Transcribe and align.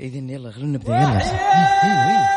إذن 0.00 0.30
يلا 0.30 0.50
خلونا 0.50 0.72
نبدأ 0.72 0.92
يلا. 0.92 1.08
أيوه 1.08 2.28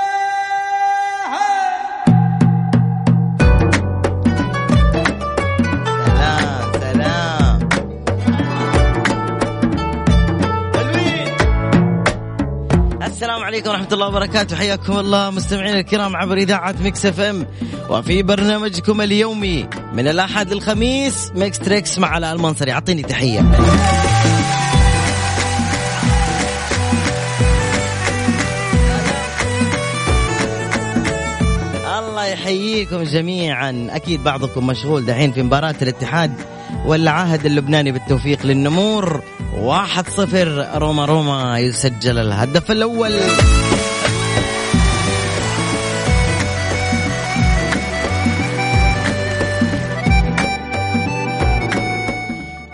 سلام 6.05 6.71
سلام. 6.73 7.69
السلام 13.03 13.43
عليكم 13.43 13.69
ورحمة 13.69 13.87
الله 13.93 14.07
وبركاته. 14.07 14.55
حياكم 14.55 14.97
الله 14.97 15.29
مستمعينا 15.29 15.79
الكرام 15.79 16.15
عبر 16.15 16.37
إذاعة 16.37 16.75
Mix 16.83 17.05
FM. 17.05 17.45
وفي 17.89 18.23
برنامجكم 18.23 19.01
اليومي 19.01 19.67
من 19.93 20.07
الأحد 20.07 20.53
للخميس 20.53 21.31
Mix 21.35 21.59
Trix 21.59 21.99
مع 21.99 22.07
علاء 22.07 22.33
المنصري 22.33 22.71
أعطيني 22.71 23.01
تحية. 23.01 23.41
يحييكم 32.31 33.03
جميعا. 33.03 33.87
أكيد 33.89 34.23
بعضكم 34.23 34.67
مشغول 34.67 35.05
دحين 35.05 35.31
في 35.31 35.43
مباراة 35.43 35.75
الاتحاد 35.81 36.33
والعهد 36.85 37.45
اللبناني 37.45 37.91
بالتوفيق 37.91 38.45
للنمور. 38.45 39.21
1-0 39.53 40.77
روما 40.77 41.05
روما 41.05 41.59
يسجل 41.59 42.17
الهدف 42.17 42.71
الأول. 42.71 43.11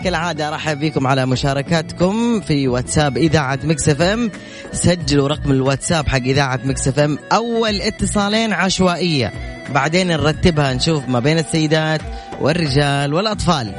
كالعادة 0.08 0.48
ارحب 0.48 0.80
بكم 0.80 1.06
على 1.06 1.26
مشاركاتكم 1.26 2.40
في 2.40 2.68
واتساب 2.68 3.16
إذاعة 3.16 3.58
Mix 3.64 3.88
FM. 3.88 4.30
سجلوا 4.72 5.28
رقم 5.28 5.50
الواتساب 5.50 6.08
حق 6.08 6.16
إذاعة 6.16 6.60
Mix 6.64 6.88
FM. 6.88 7.18
أول 7.32 7.80
اتصالين 7.80 8.52
عشوائية. 8.52 9.32
بعدين 9.74 10.06
نرتبها 10.06 10.74
نشوف 10.74 11.08
ما 11.08 11.20
بين 11.20 11.38
السيدات 11.38 12.00
والرجال 12.40 13.14
والأطفال. 13.14 13.74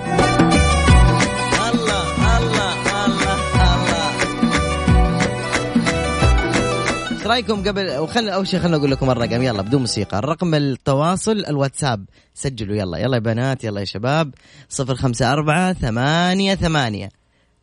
رأيكم 7.29 7.67
قبل 7.67 7.97
وخل 7.97 8.29
أول 8.29 8.47
شيء 8.47 8.59
خلينا 8.59 8.77
أقول 8.77 8.91
لكم 8.91 9.09
الرقم. 9.09 9.41
يلا 9.41 9.61
بدون 9.61 9.81
موسيقى. 9.81 10.19
الرقم 10.19 10.55
التواصل 10.55 11.45
الواتساب. 11.47 12.05
سجلوا. 12.33 12.75
يلا 12.75 12.97
يلا 12.97 13.15
يا 13.15 13.21
بنات 13.21 13.63
يلا 13.63 13.79
يا 13.79 13.85
شباب. 13.85 14.33
صفر 14.69 14.95
خمسة 14.95 15.33
أربعة 15.33 15.73
ثمانية 15.73 16.55
ثمانية. 16.55 17.09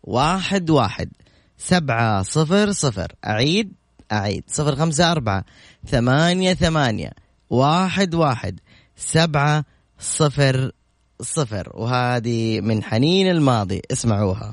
واحد 0.02 0.70
واحد. 0.70 1.10
سبعة 1.58 2.22
صفر 2.22 2.72
صفر. 2.72 3.12
أعيد 3.26 3.72
أعيد. 4.12 4.44
صفر 4.46 4.76
خمسة 4.76 5.12
أربعة 5.12 5.44
ثمانية 5.88 6.54
ثمانية. 6.54 7.10
واحد 7.50 8.14
واحد. 8.14 8.60
سبعة 8.96 9.64
صفر 9.98 10.72
صفر. 11.20 11.72
وهذه 11.74 12.60
من 12.60 12.82
حنين 12.82 13.30
الماضي. 13.30 13.82
اسمعوها. 13.92 14.52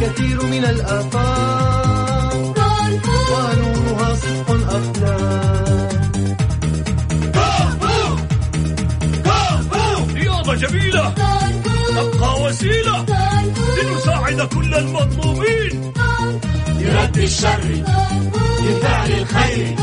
الكثير 0.00 0.42
من 0.42 0.64
الآفاق. 0.64 2.54
قانونها 3.30 4.14
صدق 4.14 4.50
أخلاق 4.50 5.40
رياضة 10.14 10.54
جميلة. 10.54 11.14
تبقى 11.88 12.42
وسيلة. 12.42 13.06
لنساعد 13.82 14.40
كل 14.40 14.74
المظلومين 14.74 15.92
لرد 16.80 17.18
الشر. 17.18 17.84
لفعل 18.60 19.10
الخير 19.12 19.76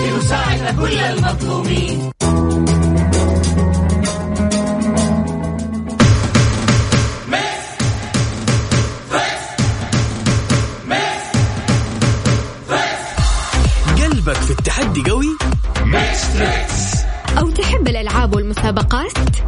لنساعد 0.00 0.80
كل 0.80 0.98
المظلومين 0.98 2.10
الألعاب 18.68 19.47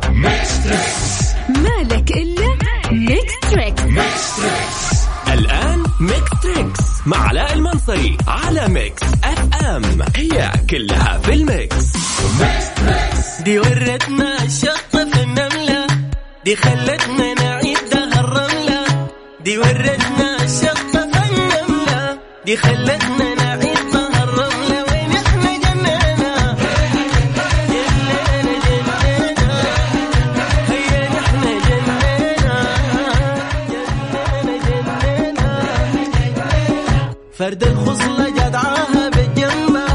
فرد 37.41 37.65
الخصلة 37.65 38.29
جدعاها 38.31 39.09
بالجنبة. 39.09 39.87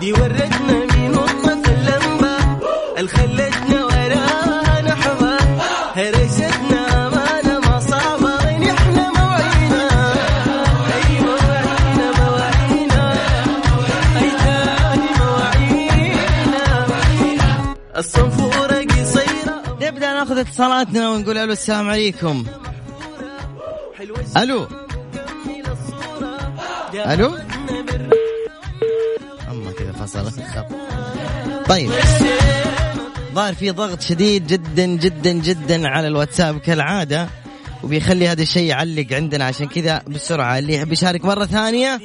دي 0.00 0.12
ورتنا 0.12 0.86
مين 0.92 1.14
وطة 1.16 1.62
اللمبة. 1.68 2.36
الخلتنا 2.98 3.84
وراها 3.84 4.82
نحبة. 4.82 5.36
هرستنا 5.96 7.06
أمانة 7.06 7.60
ما 7.60 7.80
صعبة. 7.80 8.46
وين 8.46 8.68
إحنا 8.70 9.10
موعينا 9.18 9.84
أيوة 10.94 11.34
وعينا 11.48 12.08
مواعينا. 12.20 13.04
أي 14.20 14.30
تاني 14.44 15.10
مواعينا؟ 15.20 16.66
الصنفورة 17.96 18.84
قصيرة 18.92 19.56
نبدأ 19.82 20.12
ناخذ 20.12 20.38
اتصالاتنا 20.38 21.10
ونقول 21.10 21.38
ألو 21.38 21.52
السلام 21.52 21.88
عليكم. 21.88 22.44
ألو. 24.36 24.66
ألو؟ 27.06 27.34
أما 29.50 29.72
كذا 29.78 29.92
فصل. 29.92 30.20
الخط 30.20 30.66
طيب. 31.68 31.90
ظاهر 33.34 33.54
في 33.54 33.70
ضغط 33.70 34.00
شديد 34.00 34.46
جدا 34.46 34.86
جدا 34.86 35.32
جدا 35.32 35.88
على 35.88 36.08
الواتساب 36.08 36.58
كالعادة 36.58 37.28
وبيخلي 37.82 38.28
هذا 38.28 38.42
الشيء 38.42 38.68
يعلق 38.68 39.06
عندنا. 39.12 39.44
عشان 39.44 39.66
كذا 39.66 40.02
بسرعة 40.06 40.58
اللي 40.58 40.74
يحب 40.74 40.92
يشارك 40.92 41.24
مرة 41.24 41.44
ثانية 41.44 42.00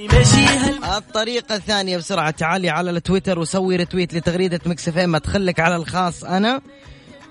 الطريقة 0.98 1.56
الثانية 1.56 1.98
بسرعة. 1.98 2.32
تعالي 2.32 2.70
على 2.70 2.92
التويتر 2.92 3.40
وسوي 3.40 3.76
retweet 3.76 4.14
لتغريدة 4.14 4.60
Mix 4.66 4.88
FM. 4.88 5.16
أدخلك 5.16 5.60
على 5.60 5.76
الخاص 5.76 6.24
أنا 6.24 6.62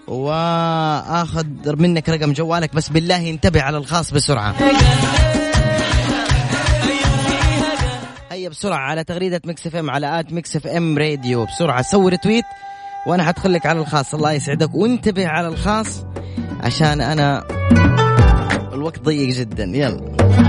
وآخذ 0.07 1.47
منك 1.77 2.09
رقم 2.09 2.33
جوالك. 2.33 2.75
بس 2.75 2.89
بالله 2.89 3.31
انتبه 3.31 3.62
على 3.62 3.77
الخاص 3.77 4.11
بسرعة. 4.12 4.55
هيا 8.37 8.49
بسرعة 8.49 8.79
على 8.79 9.05
تغريدة 9.05 9.41
Mix 9.44 9.67
FM 9.67 9.91
على 9.91 10.21
at 10.21 10.33
Mix 10.33 10.56
FM 10.56 10.99
Radio. 10.99 11.44
بسرعة 11.44 11.83
سوي 11.83 12.11
retweet 12.11 12.44
وأنا 13.06 13.23
حدخل 13.25 13.53
لك 13.53 13.67
على 13.67 13.81
الخاص. 13.81 14.15
الله 14.15 14.33
يسعدك 14.33 14.75
وانتبه 14.75 15.29
على 15.29 15.49
الخاص 15.49 16.05
عشان 16.61 17.00
أنا 17.00 17.44
الوقت 18.73 18.99
ضيق 18.99 19.29
جدا. 19.29 19.65
يلا. 19.65 20.46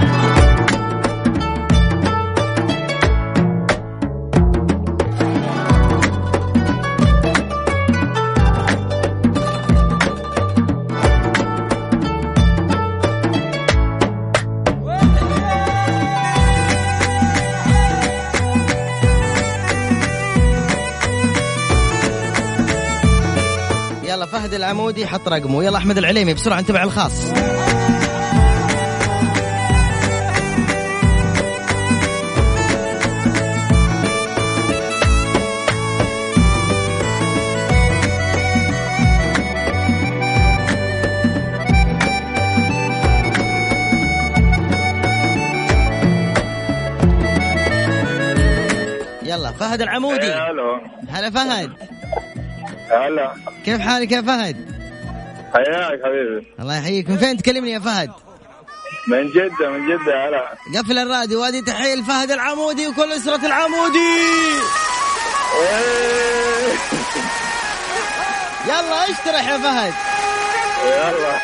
فهد 24.38 24.54
العمودي 24.54 25.07
حط 25.07 25.28
رقمه. 25.28 25.63
يلا 25.63 25.78
أحمد 25.78 25.98
العليمي 25.98 26.34
بسرعة 26.34 26.60
انتبه 26.60 26.80
على 26.80 26.88
الخاص. 26.88 27.34
يلا 49.24 49.51
فهد 49.51 49.81
العمودي. 49.81 50.34
هلا 51.10 51.30
فهد. 51.30 51.72
هلا. 52.92 53.34
كيف 53.68 53.81
حالك 53.81 54.12
يا 54.12 54.22
فهد؟ 54.22 54.56
حياك 55.54 56.00
حبيبي. 56.06 56.48
الله 56.60 56.78
يحييك. 56.78 57.10
من 57.10 57.18
فين 57.18 57.38
تكلمني 57.38 57.72
يا 57.72 57.80
فهد؟ 57.80 58.12
من 59.08 59.30
جدة 59.30 59.69
من 59.69 59.88
جدة 59.88 60.28
هلا. 60.28 60.58
قفل 60.80 60.98
الراديو. 60.98 61.42
وهذه 61.42 61.60
تحية 61.60 61.96
لفهد 61.96 62.31
العمودي 62.31 62.88
وكل 62.88 63.12
أسرة 63.12 63.46
العمودي. 63.46 64.00
إيه. 65.60 66.74
يلا 68.66 69.12
اشترح 69.12 69.48
يا 69.48 69.58
فهد. 69.58 69.94
يلا. 70.86 71.38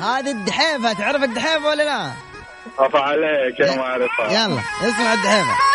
هذه 0.00 0.30
الدحيفة 0.30 0.92
تعرف 0.92 1.22
الدحيفة 1.22 1.66
ولا 1.66 1.82
لا؟ 1.82 2.10
عفا 2.78 2.98
عليك 2.98 3.60
يا 3.60 3.76
ما 3.76 3.82
أعرفها. 3.82 4.30
يلا 4.30 4.60
اسمع 4.82 5.12
الدحيفة. 5.14 5.73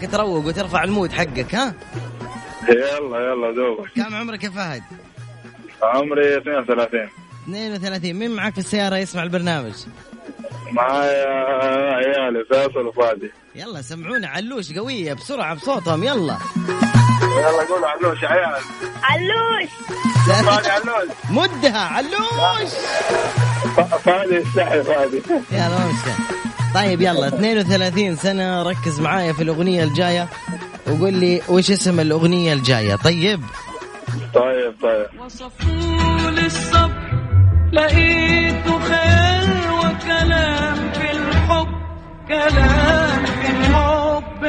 خليناك 0.00 0.12
تروق 0.12 0.46
وترفع 0.46 0.84
المود 0.84 1.12
حقك 1.12 1.54
ها؟ 1.54 1.74
يلا 2.68 3.18
يلا 3.18 3.54
دوبك. 3.54 3.90
كم 3.96 4.14
عمرك 4.14 4.44
يا 4.44 4.50
فهد؟ 4.50 4.82
عمري 5.82 6.36
32 6.36 7.08
32 7.48 8.12
مين 8.12 8.30
معك 8.30 8.52
في 8.52 8.58
السيارة 8.58 8.96
يسمع 8.96 9.22
البرنامج؟ 9.22 9.72
معايا 10.72 11.26
عيالي 11.94 12.44
فيصل 12.48 12.86
وفادي. 12.86 13.30
يلا 13.54 13.82
سمعونا. 13.82 14.28
علوش 14.28 14.72
قوية 14.72 15.12
بسرعة 15.12 15.54
بصوتهم 15.54 16.04
يلا. 16.04 16.38
يلا 17.36 17.64
قول 17.68 17.84
علوش 17.84 18.24
عيال. 18.24 18.60
علوش. 19.02 19.70
فادي 20.26 20.68
علوش. 20.68 21.10
مدها 21.30 21.78
علوش. 21.78 22.70
فادي 24.04 24.42
استحي 24.42 24.82
فادي. 24.82 25.22
يلا 25.52 25.78
مشكلة 25.86 26.49
طيب 26.74 27.00
يلا 27.00 27.28
32 27.28 28.16
سنة 28.16 28.62
ركز 28.62 29.00
معايا 29.00 29.32
في 29.32 29.42
الأغنية 29.42 29.84
الجاية. 29.84 30.28
وقول 30.86 31.14
لي 31.14 31.42
وش 31.48 31.70
اسم 31.70 32.00
الأغنية 32.00 32.52
الجاية؟ 32.52 32.96
طيب. 32.96 33.40
طيب 34.34 34.74
طيب. 34.82 35.20
وصفوا 35.24 36.30
للصبر 36.30 37.10
لقيته 37.72 38.78
خير 38.78 39.72
وكلام 39.72 40.92
في 40.92 41.10
الحب 41.12 41.68
كلام 42.28 43.24
في 43.24 43.50
الحب 43.50 44.44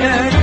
يا 0.00 0.33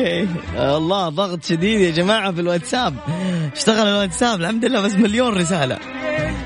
okay. 0.00 0.28
الله 0.56 1.08
ضغط 1.08 1.44
شديد 1.44 1.80
يا 1.80 1.90
جماعة 1.90 2.32
في 2.32 2.40
الواتساب. 2.40 2.94
اشتغل 3.52 3.86
الواتساب. 3.88 4.40
الحمد 4.40 4.64
لله 4.64 4.80
بس 4.80 4.94
مليون 4.94 5.38
رسالة. 5.38 5.78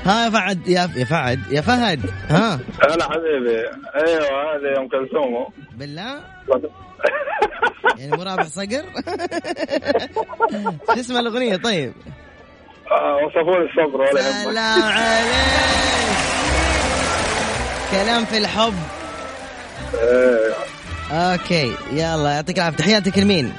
ها 0.05 0.25
يا 0.25 0.29
فهد 0.29 0.67
يا 0.67 0.89
يا 0.95 1.05
فهد 1.05 1.39
يا 1.51 1.61
فهد. 1.61 1.99
ها؟ 2.29 2.59
هلا 2.83 3.03
حبيبي. 3.03 3.59
أيوه 3.95 4.55
هذه 4.55 4.79
ام 4.79 4.87
كلثوم. 4.87 5.47
بالله؟ 5.77 6.19
يعني 7.99 8.17
مو 8.17 8.27
رابح 8.27 8.43
صقر؟ 8.43 8.85
شو 10.87 10.99
اسم 10.99 11.17
الأغنية؟ 11.17 11.55
طيب. 11.55 11.93
آه، 12.91 13.15
وصفوا 13.25 13.57
لي 13.59 13.65
الصبر 13.69 14.01
ولا 14.01 14.21
يهمك. 14.21 14.51
سلام 14.51 14.83
عليك. 14.83 15.25
كلام 17.91 18.25
في 18.25 18.37
الحب. 18.37 18.73
إيه. 19.93 20.64
أوكي 21.11 21.75
يلا 21.91 22.31
يعطيك 22.31 22.57
العافية. 22.57 22.77
تحياتك 22.77 23.17
لمين؟ 23.17 23.53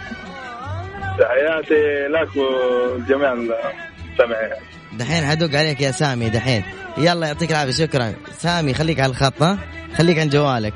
تحياتي 1.18 2.08
لك 2.08 2.36
وجميع 2.36 3.32
المستمعين. 3.32 4.50
دحين 4.92 5.26
حدق 5.26 5.58
عليك 5.58 5.80
يا 5.80 5.90
سامي 5.90 6.30
دحين. 6.30 6.62
يلا 6.98 7.26
يعطيك 7.26 7.50
العافية 7.50 7.72
شكرا. 7.72 8.14
سامي 8.38 8.74
خليك 8.74 9.00
على 9.00 9.10
الخط 9.10 9.42
ها؟ 9.42 9.58
خليك 9.96 10.18
عند 10.18 10.30
جوالك. 10.32 10.74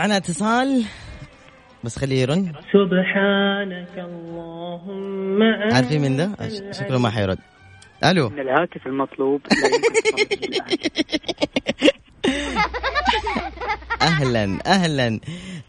معنا 0.00 0.16
اتصال. 0.16 0.84
بس 1.84 1.98
خليه 1.98 2.20
يرن. 2.22 2.52
سبحانك 2.72 3.98
اللهم 3.98 5.42
عارفين 5.72 6.00
من 6.02 6.16
ده؟ 6.16 6.30
شكله 6.72 6.98
ما 6.98 7.10
حيرد. 7.10 7.38
ألو. 8.04 8.28
من 8.28 8.40
الهاتف 8.40 8.86
المطلوب. 8.86 9.40
أهلا 14.02 14.58
أهلا. 14.66 15.20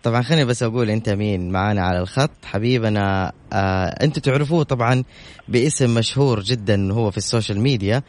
طبعا 0.03 0.21
خليني 0.21 0.45
بس 0.45 0.63
أقول 0.63 0.89
أنت 0.89 1.09
مين؟ 1.09 1.51
معانا 1.51 1.81
على 1.81 1.99
الخط. 1.99 2.45
حبيبنا 2.45 3.31
آه 3.53 3.85
أنتوا 3.85 4.21
تعرفوه 4.21 4.63
طبعا 4.63 5.03
باسم 5.47 5.93
مشهور 5.93 6.39
جدا 6.39 6.93
هو 6.93 7.11
في 7.11 7.17
ال 7.17 7.23
social 7.23 7.59
media 7.59 8.03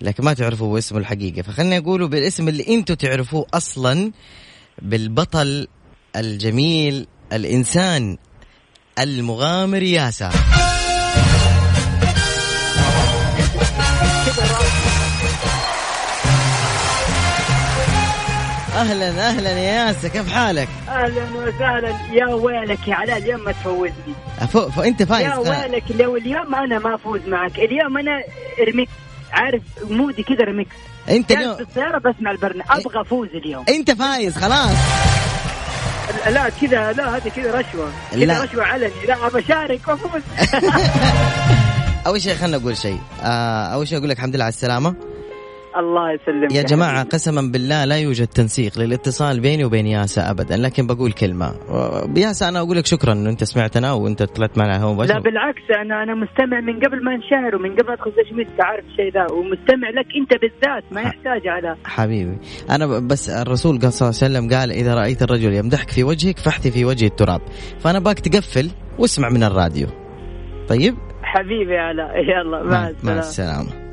لكن 0.00 0.24
ما 0.24 0.34
تعرفوا 0.34 0.72
باسمه 0.72 0.98
الحقيقي 0.98 1.42
فخليني 1.42 1.78
أقوله 1.78 2.08
بالاسم 2.08 2.48
اللي 2.48 2.74
أنتوا 2.74 2.96
تعرفوه 2.96 3.46
أصلا. 3.54 4.12
بالبطل 4.82 5.66
الجميل 6.16 7.06
الإنسان 7.32 8.16
المغامر 8.98 9.82
ياسا. 9.82 10.30
أهلا 18.74 19.28
أهلا 19.28 19.50
يا 19.50 19.86
ياسا 19.86 20.08
كيف 20.08 20.32
حالك؟ 20.32 20.68
أهلا 20.88 21.24
وسهلا. 21.34 21.96
يا 22.12 22.34
ويلك 22.34 22.88
يا 22.88 22.94
علاء 22.94 23.18
اليوم 23.18 23.44
ما 23.44 23.52
تفوزني. 23.52 24.14
فوق 24.48 24.68
فانت 24.68 25.02
فايز. 25.02 25.26
يا 25.26 25.36
ويلك 25.36 25.84
لو 25.90 26.16
اليوم 26.16 26.54
أنا 26.54 26.78
ما 26.78 26.94
أفوز 26.94 27.20
معك 27.26 27.58
اليوم 27.58 27.98
أنا 27.98 28.22
رميكس 28.68 28.92
عارف 29.32 29.62
مودي 29.90 30.22
كذا 30.22 30.44
رميكس 30.44 30.76
أنت 31.10 31.30
اليوم 31.30 31.54
في 31.56 31.62
السياره 31.62 31.98
بسمع 31.98 32.30
البرنامج. 32.30 32.70
أبغى 32.70 33.00
أفوز 33.00 33.28
اليوم. 33.34 33.64
أنت 33.68 33.90
فايز 33.90 34.36
خلاص. 34.36 34.76
لا 36.26 36.48
كذا 36.48 36.92
لا 36.92 37.16
هذه 37.16 37.28
كذا 37.36 37.60
رشوة. 37.60 37.92
كذا 38.12 38.44
رشوة 38.44 38.64
علني. 38.64 39.06
لا 39.08 39.26
ابى 39.26 39.38
أشارك 39.38 39.88
وأفوز. 39.88 40.22
أول 42.06 42.22
شيء 42.22 42.34
خلنا 42.34 42.58
نقول 42.58 42.76
شيء. 42.76 42.98
آه 43.22 43.66
أول 43.74 43.88
شيء 43.88 43.98
أقول 43.98 44.10
لك 44.10 44.16
الحمد 44.16 44.34
لله 44.34 44.44
على 44.44 44.52
السلامة. 44.52 44.94
الله 45.78 46.12
يسلمك. 46.12 46.54
يا 46.54 46.62
جماعة 46.62 47.04
قسما 47.04 47.52
بالله 47.52 47.84
لا 47.84 47.96
يوجد 47.96 48.26
تنسيق 48.26 48.78
للاتصال 48.78 49.40
بيني 49.40 49.64
وبين 49.64 49.86
ياسا 49.86 50.30
أبدا 50.30 50.56
لكن 50.56 50.86
بقول 50.86 51.12
كلمة. 51.12 51.54
ياسا 52.16 52.48
أنا 52.48 52.58
أقول 52.58 52.76
لك 52.76 52.86
شكرا 52.86 53.12
أنه 53.12 53.30
أنت 53.30 53.44
سمعتنا 53.44 53.92
وأنت 53.92 54.22
طلعت 54.22 54.58
معنا 54.58 54.82
هو 54.82 55.02
لا 55.02 55.18
بالعكس 55.18 55.62
أنا 55.82 56.02
أنا 56.02 56.14
مستمع 56.14 56.60
من 56.60 56.76
قبل 56.76 57.04
ما 57.04 57.14
انشهر 57.14 57.56
ومن 57.56 57.70
قبل 57.70 57.96
social 58.14 58.36
media 58.36 58.52
تعرف 58.58 58.84
الشيء 58.84 59.12
ذا 59.12 59.26
ومستمع 59.32 59.90
لك 59.90 60.06
أنت 60.20 60.40
بالذات 60.40 60.84
ما 60.92 61.00
يحتاج 61.00 61.48
على 61.48 61.76
حبيبي. 61.84 62.38
أنا 62.70 62.86
بس 62.86 63.30
الرسول 63.30 63.92
صلى 63.92 64.08
الله 64.08 64.18
عليه 64.22 64.48
وسلم 64.48 64.58
قال 64.58 64.72
إذا 64.72 64.94
رأيت 64.94 65.22
الرجل 65.22 65.54
يمدحك 65.54 65.90
في 65.90 66.04
وجهك 66.04 66.38
فاحثي 66.38 66.70
في 66.70 66.84
وجه 66.84 67.06
التراب. 67.06 67.40
فأنا 67.78 67.98
باك 67.98 68.20
تقفل 68.20 68.70
واسمع 68.98 69.28
من 69.28 69.42
الراديو. 69.42 69.86
طيب؟ 70.68 70.94
حبيبي 71.22 71.74
يا 71.74 71.80
علاء 71.80 72.16
يلا 72.16 72.62
مع 72.62 72.70
مع, 72.70 72.92
مع 73.02 73.18
السلامة. 73.18 73.87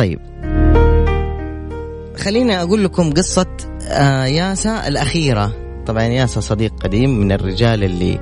طيب. 0.00 0.20
خليني 2.16 2.62
أقول 2.62 2.84
لكم 2.84 3.12
قصة 3.12 3.46
آه 3.88 4.24
ياسا 4.24 4.88
الأخيرة. 4.88 5.52
طبعا 5.86 6.02
ياسا 6.02 6.40
صديق 6.40 6.72
قديم 6.82 7.10
من 7.20 7.32
الرجال 7.32 7.84
اللي 7.84 8.20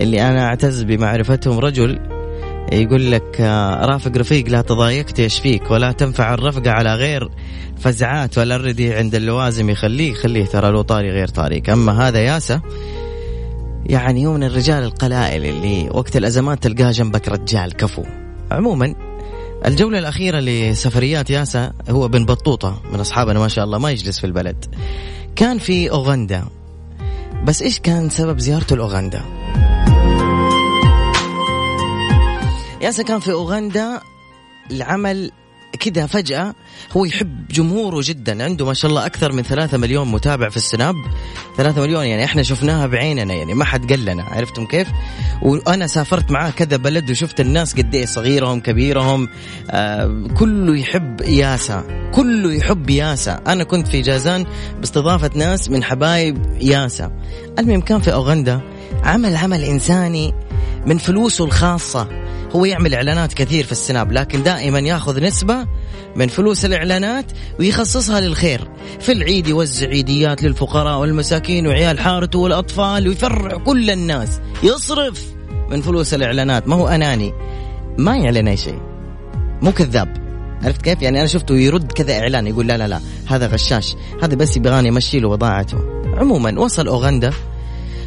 اللي 0.00 0.28
أنا 0.28 0.46
أعتز 0.46 0.82
بمعرفتهم 0.82 1.58
رجل 1.58 1.98
يقول 2.72 3.12
لك 3.12 3.40
آه، 3.40 3.86
رافق 3.86 4.16
رفيق 4.16 4.48
لا 4.48 4.60
تضايقت 4.60 5.18
يشفيك 5.18 5.70
ولا 5.70 5.92
تنفع 5.92 6.34
الرفقة 6.34 6.70
على 6.70 6.94
غير 6.94 7.30
فزعات 7.78 8.38
ولا 8.38 8.56
الردي 8.56 8.94
عند 8.94 9.14
اللوازم 9.14 9.70
يخليه 9.70 10.14
خليه 10.14 10.44
ترى 10.44 10.72
له 10.72 10.82
طاري 10.82 11.10
غير 11.10 11.28
طاريك. 11.28 11.70
أما 11.70 12.08
هذا 12.08 12.18
ياسا 12.18 12.60
يعني 13.86 14.26
هو 14.26 14.32
من 14.32 14.44
الرجال 14.44 14.82
القلائل 14.82 15.44
اللي 15.44 15.88
وقت 15.90 16.16
الأزمات 16.16 16.62
تلقاه 16.62 16.90
جنبك 16.90 17.28
رجال 17.28 17.72
كفو. 17.72 18.02
عموما 18.50 19.03
الجولة 19.66 19.98
الأخيرة 19.98 20.40
لسفريات 20.40 21.30
ياسا 21.30 21.72
هو 21.88 22.08
بن 22.08 22.24
بطوطة 22.24 22.82
من 22.92 23.00
أصحابنا 23.00 23.38
ما 23.38 23.48
شاء 23.48 23.64
الله 23.64 23.78
ما 23.78 23.90
يجلس 23.90 24.18
في 24.18 24.26
البلد. 24.26 24.74
كان 25.36 25.58
في 25.58 25.90
أوغندا. 25.90 26.44
بس 27.44 27.62
إيش 27.62 27.80
كان 27.80 28.10
سبب 28.10 28.38
زيارته 28.38 28.76
لأوغندا؟ 28.76 29.22
ياسا 32.82 33.02
كان 33.02 33.20
في 33.20 33.32
أوغندا 33.32 34.00
لعمل 34.70 35.30
كده 35.74 36.06
فجأة 36.06 36.54
هو 36.96 37.04
يحب 37.04 37.48
جمهوره 37.48 38.00
جدا 38.04 38.44
عنده 38.44 38.66
ما 38.66 38.74
شاء 38.74 38.90
الله 38.90 39.06
أكثر 39.06 39.32
من 39.32 39.42
ثلاثة 39.42 39.78
مليون 39.78 40.08
متابع 40.08 40.48
في 40.48 40.56
السناب. 40.56 40.94
ثلاثة 41.56 41.82
مليون 41.82 42.04
يعني 42.06 42.24
إحنا 42.24 42.42
شفناها 42.42 42.86
بعيننا 42.86 43.34
يعني 43.34 43.54
ما 43.54 43.64
حد 43.64 43.90
قال 43.90 44.04
لنا 44.04 44.22
عرفتم 44.22 44.66
كيف؟ 44.66 44.88
وأنا 45.42 45.86
سافرت 45.86 46.30
معاه 46.30 46.50
كذا 46.50 46.76
بلد 46.76 47.10
وشفت 47.10 47.40
الناس 47.40 47.74
قد 47.74 47.94
إيه 47.94 48.06
صغيرهم 48.06 48.60
كبيرهم. 48.60 49.28
آه 49.70 50.28
كله 50.38 50.76
يحب 50.76 51.20
ياسا 51.20 52.10
كله 52.14 52.52
يحب 52.54 52.90
ياسا. 52.90 53.40
أنا 53.46 53.64
كنت 53.64 53.88
في 53.88 54.00
جازان 54.02 54.46
باستضافة 54.78 55.30
ناس 55.34 55.70
من 55.70 55.84
حبايب 55.84 56.38
ياسا. 56.60 57.12
المهم 57.58 57.80
كان 57.80 58.00
في 58.00 58.12
أوغندا 58.12 58.73
عمل 59.02 59.36
عمل 59.36 59.64
إنساني 59.64 60.34
من 60.86 60.98
فلوسه 60.98 61.44
الخاصة. 61.44 62.08
هو 62.52 62.64
يعمل 62.64 62.94
إعلانات 62.94 63.32
كثير 63.32 63.64
في 63.64 63.72
السناب 63.72 64.12
لكن 64.12 64.42
دائما 64.42 64.78
يأخذ 64.78 65.22
نسبة 65.22 65.66
من 66.16 66.28
فلوس 66.28 66.64
الإعلانات 66.64 67.32
ويخصصها 67.58 68.20
للخير. 68.20 68.68
في 69.00 69.12
العيد 69.12 69.46
يوزع 69.46 69.86
عيديات 69.86 70.42
للفقراء 70.42 71.00
والمساكين 71.00 71.66
وعيال 71.66 72.00
حارته 72.00 72.38
والأطفال 72.38 73.08
ويفرح 73.08 73.56
كل 73.56 73.90
الناس. 73.90 74.40
يصرف 74.62 75.24
من 75.70 75.80
فلوس 75.80 76.14
الإعلانات. 76.14 76.68
ما 76.68 76.76
هو 76.76 76.88
أناني؟ 76.88 77.32
ما 77.98 78.16
يعلن 78.16 78.48
أي 78.48 78.56
شيء. 78.56 78.78
مو 79.62 79.72
كذاب. 79.72 80.24
عرفت 80.62 80.82
كيف؟ 80.82 81.02
يعني 81.02 81.18
أنا 81.18 81.26
شفته 81.26 81.54
يرد 81.54 81.92
كذا 81.92 82.18
إعلان 82.18 82.46
يقول 82.46 82.66
لا 82.66 82.76
لا 82.76 82.88
لا 82.88 83.00
هذا 83.26 83.46
غشاش. 83.46 83.96
هذا 84.22 84.34
بس 84.34 84.56
يبغاني 84.56 84.88
يمشي 84.88 85.20
له 85.20 85.28
بضاعته 85.28 85.78
عموما 86.16 86.60
وصل 86.60 86.88
أوغندا 86.88 87.32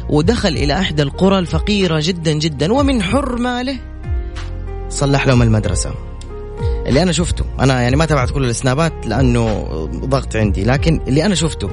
ودخل 0.08 0.48
إلى 0.48 0.80
إحدى 0.80 1.02
القرى 1.02 1.38
الفقيرة 1.38 2.00
جدا 2.02 2.32
جدا 2.32 2.72
ومن 2.72 3.02
حر 3.02 3.36
ماله 3.36 3.78
صلح 4.88 5.26
لهم 5.26 5.42
المدرسة. 5.42 5.94
اللي 6.86 7.02
أنا 7.02 7.12
شفته 7.12 7.44
أنا 7.60 7.82
يعني 7.82 7.96
ما 7.96 8.04
تابعت 8.06 8.30
كل 8.30 8.44
السنابات 8.44 9.06
لأنه 9.06 9.64
ضغط 10.04 10.36
عندي 10.36 10.64
لكن 10.64 11.00
اللي 11.08 11.26
أنا 11.26 11.34
شفته 11.34 11.70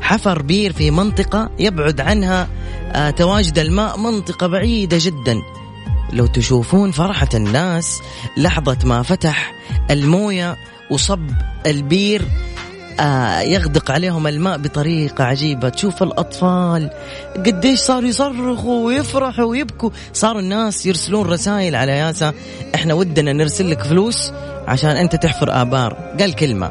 حفر 0.00 0.42
بير 0.42 0.72
في 0.72 0.90
منطقة 0.90 1.50
يبعد 1.58 2.00
عنها 2.00 2.48
آه 2.92 3.10
تواجد 3.10 3.58
الماء 3.58 3.98
منطقة 3.98 4.46
بعيدة 4.46 4.98
جدا. 5.00 5.42
لو 6.12 6.26
تشوفون 6.26 6.90
فرحة 6.90 7.28
الناس 7.34 8.02
لحظة 8.36 8.78
ما 8.84 9.02
فتح 9.02 9.54
الموية 9.90 10.56
وصب 10.90 11.30
البير 11.66 12.22
يغدق 13.42 13.90
عليهم 13.90 14.26
الماء 14.26 14.58
بطريقة 14.58 15.24
عجيبة. 15.24 15.68
تشوف 15.68 16.02
الأطفال 16.02 16.90
قديش 17.36 17.78
صاروا 17.78 18.08
يصرخوا 18.08 18.86
ويفرحوا 18.86 19.44
ويبكوا. 19.44 19.90
صاروا 20.12 20.40
الناس 20.40 20.86
يرسلون 20.86 21.26
رسائل 21.26 21.76
على 21.76 21.92
ياسا 21.92 22.32
إحنا 22.74 22.94
ودنا 22.94 23.32
نرسل 23.32 23.70
لك 23.70 23.82
فلوس 23.82 24.32
عشان 24.66 24.90
أنت 24.90 25.16
تحفر 25.16 25.62
آبار. 25.62 26.14
قال 26.20 26.34
كلمة 26.34 26.66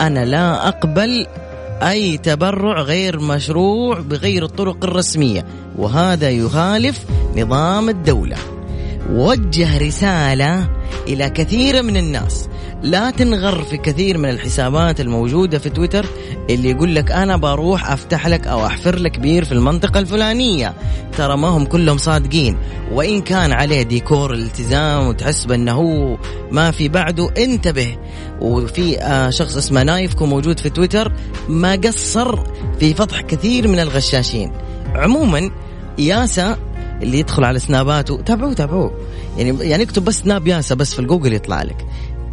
أنا 0.00 0.24
لا 0.24 0.68
أقبل 0.68 1.26
أي 1.82 2.18
تبرع 2.18 2.82
غير 2.82 3.20
مشروع 3.20 4.00
بغير 4.00 4.44
الطرق 4.44 4.84
الرسمية 4.84 5.44
وهذا 5.76 6.30
يخالف 6.30 7.04
نظام 7.36 7.88
الدولة. 7.88 8.36
وجه 9.12 9.78
رسالة 9.78 10.68
إلى 11.08 11.30
كثير 11.30 11.82
من 11.82 11.96
الناس. 11.96 12.48
لا 12.82 13.10
تنغر 13.10 13.62
في 13.62 13.76
كثير 13.76 14.18
من 14.18 14.30
الحسابات 14.30 15.00
الموجودة 15.00 15.58
في 15.58 15.70
تويتر 15.70 16.06
اللي 16.50 16.70
يقول 16.70 16.94
لك 16.94 17.12
أنا 17.12 17.36
بروح 17.36 17.90
أفتح 17.90 18.26
لك 18.26 18.46
أو 18.46 18.66
أحفر 18.66 18.98
لك 18.98 19.18
بير 19.18 19.44
في 19.44 19.52
المنطقة 19.52 20.00
الفلانية. 20.00 20.74
ترى 21.16 21.36
ما 21.36 21.48
هم 21.48 21.64
كلهم 21.64 21.98
صادقين. 21.98 22.56
وإن 22.92 23.20
كان 23.20 23.52
عليه 23.52 23.82
ديكور 23.82 24.34
الالتزام 24.34 25.06
وتحس 25.06 25.44
بأنه 25.44 25.72
هو 25.72 26.16
ما 26.50 26.70
في 26.70 26.88
بعده 26.88 27.30
انتبه. 27.38 27.96
وفي 28.40 29.00
آه 29.00 29.30
شخص 29.30 29.56
اسمه 29.56 29.82
نايفكو 29.82 30.26
موجود 30.26 30.60
في 30.60 30.70
تويتر 30.70 31.12
ما 31.48 31.72
قصر 31.72 32.38
في 32.80 32.94
فضح 32.94 33.20
كثير 33.20 33.68
من 33.68 33.80
الغشاشين. 33.80 34.52
عموما 34.94 35.50
ياسا 35.98 36.56
اللي 37.02 37.18
يدخل 37.18 37.44
على 37.44 37.58
سناباته 37.58 38.20
تابعوه 38.22 38.52
تابعوه. 38.52 38.92
يعني 39.38 39.68
يعني 39.68 39.82
اكتب 39.82 40.04
بس 40.04 40.18
سناب 40.18 40.46
ياسا 40.46 40.74
بس 40.74 40.94
في 40.94 40.98
الجوجل 40.98 41.32
يطلع 41.32 41.62
لك. 41.62 41.86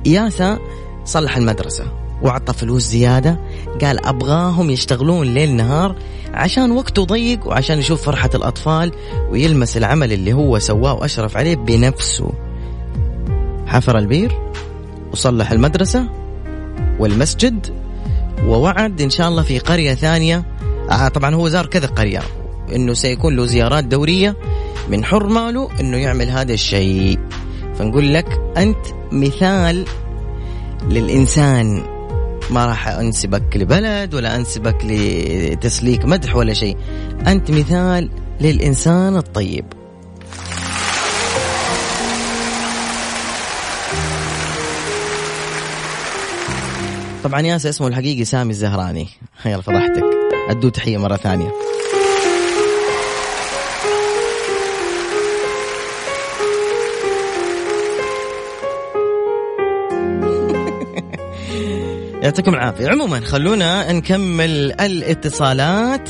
ياسا 0.06 0.60
صلح 1.06 1.38
المدرسة 1.38 1.86
وعطى 2.22 2.54
فلوس 2.54 2.84
زيادة. 2.84 3.40
قال 3.82 4.06
أبغاهم 4.06 4.70
يشتغلون 4.70 5.28
ليل 5.28 5.56
نهار 5.56 5.96
عشان 6.34 6.72
وقته 6.72 7.04
ضيق 7.04 7.48
وعشان 7.48 7.80
يشوف 7.80 8.02
فرحة 8.02 8.30
الأطفال 8.36 8.92
ويلمس 9.32 9.78
العمل 9.78 10.14
اللي 10.14 10.34
هو 10.34 10.60
سواه 10.60 10.94
وأشرف 10.94 11.38
عليه 11.38 11.56
بنفسه. 11.56 12.32
حفر 13.68 13.98
البير 13.98 14.40
وصلح 15.12 15.52
المدرسة 15.52 16.10
والمسجد 17.00 17.68
ووعد 18.46 19.02
إن 19.02 19.10
شاء 19.10 19.30
الله 19.30 19.44
في 19.44 19.60
قرية 19.60 19.94
ثانية. 19.94 20.46
آه 20.92 21.08
طبعا 21.08 21.36
هو 21.36 21.48
زار 21.48 21.66
كذا 21.66 21.88
قرية 21.88 22.22
إنه 22.76 22.94
سيكون 22.94 23.36
له 23.36 23.46
زيارات 23.46 23.84
دورية 23.84 24.36
من 24.90 25.06
حر 25.06 25.28
ماله 25.28 25.70
إنه 25.80 25.98
يعمل 25.98 26.30
هذا 26.30 26.54
الشيء. 26.54 27.20
فنقول 27.76 28.14
لك 28.14 28.42
أنت 28.58 28.86
مثال 29.16 29.86
للإنسان 30.90 31.84
ما 32.52 32.66
راح 32.66 32.88
أنسبك 32.88 33.58
لبلد 33.58 34.14
ولا 34.14 34.36
أنسبك 34.36 34.78
لتسليك 34.84 36.06
مدح 36.06 36.36
ولا 36.36 36.54
شيء. 36.54 36.78
أنت 37.28 37.52
مثال 37.52 38.10
للإنسان 38.42 39.16
الطيب. 39.16 39.66
طبعا 47.24 47.42
ياسا 47.42 47.70
اسمه 47.70 47.88
الحقيقي 47.88 48.26
سامي 48.26 48.50
الزهراني. 48.50 49.08
يلا 49.46 49.62
فضحتك. 49.62 50.04
أدو 50.50 50.70
تحية 50.70 50.98
مرة 50.98 51.16
ثانية. 51.16 51.52
يعطيكم 62.26 62.54
العافية. 62.54 62.88
عموما 62.88 63.20
خلونا 63.20 63.92
نكمل 63.92 64.82
الاتصالات. 64.82 66.10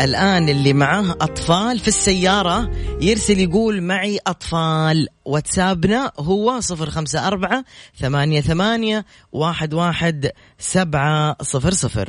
الآن 0.00 0.48
اللي 0.48 0.72
معاه 0.72 1.10
أطفال 1.10 1.78
في 1.78 1.88
السيارة 1.88 2.70
يرسل 3.00 3.38
يقول 3.38 3.82
معي 3.82 4.18
أطفال. 4.26 5.08
واتسابنا 5.24 6.12
هو 6.18 6.60
صفر 6.60 6.90
خمسة 6.90 7.26
أربعة 7.26 7.64
ثمانية 8.00 8.40
ثمانية 8.40 9.04
واحد 9.32 9.74
واحد 9.74 10.30
سبعة 10.58 11.36
صفر 11.42 11.74
صفر. 11.74 12.08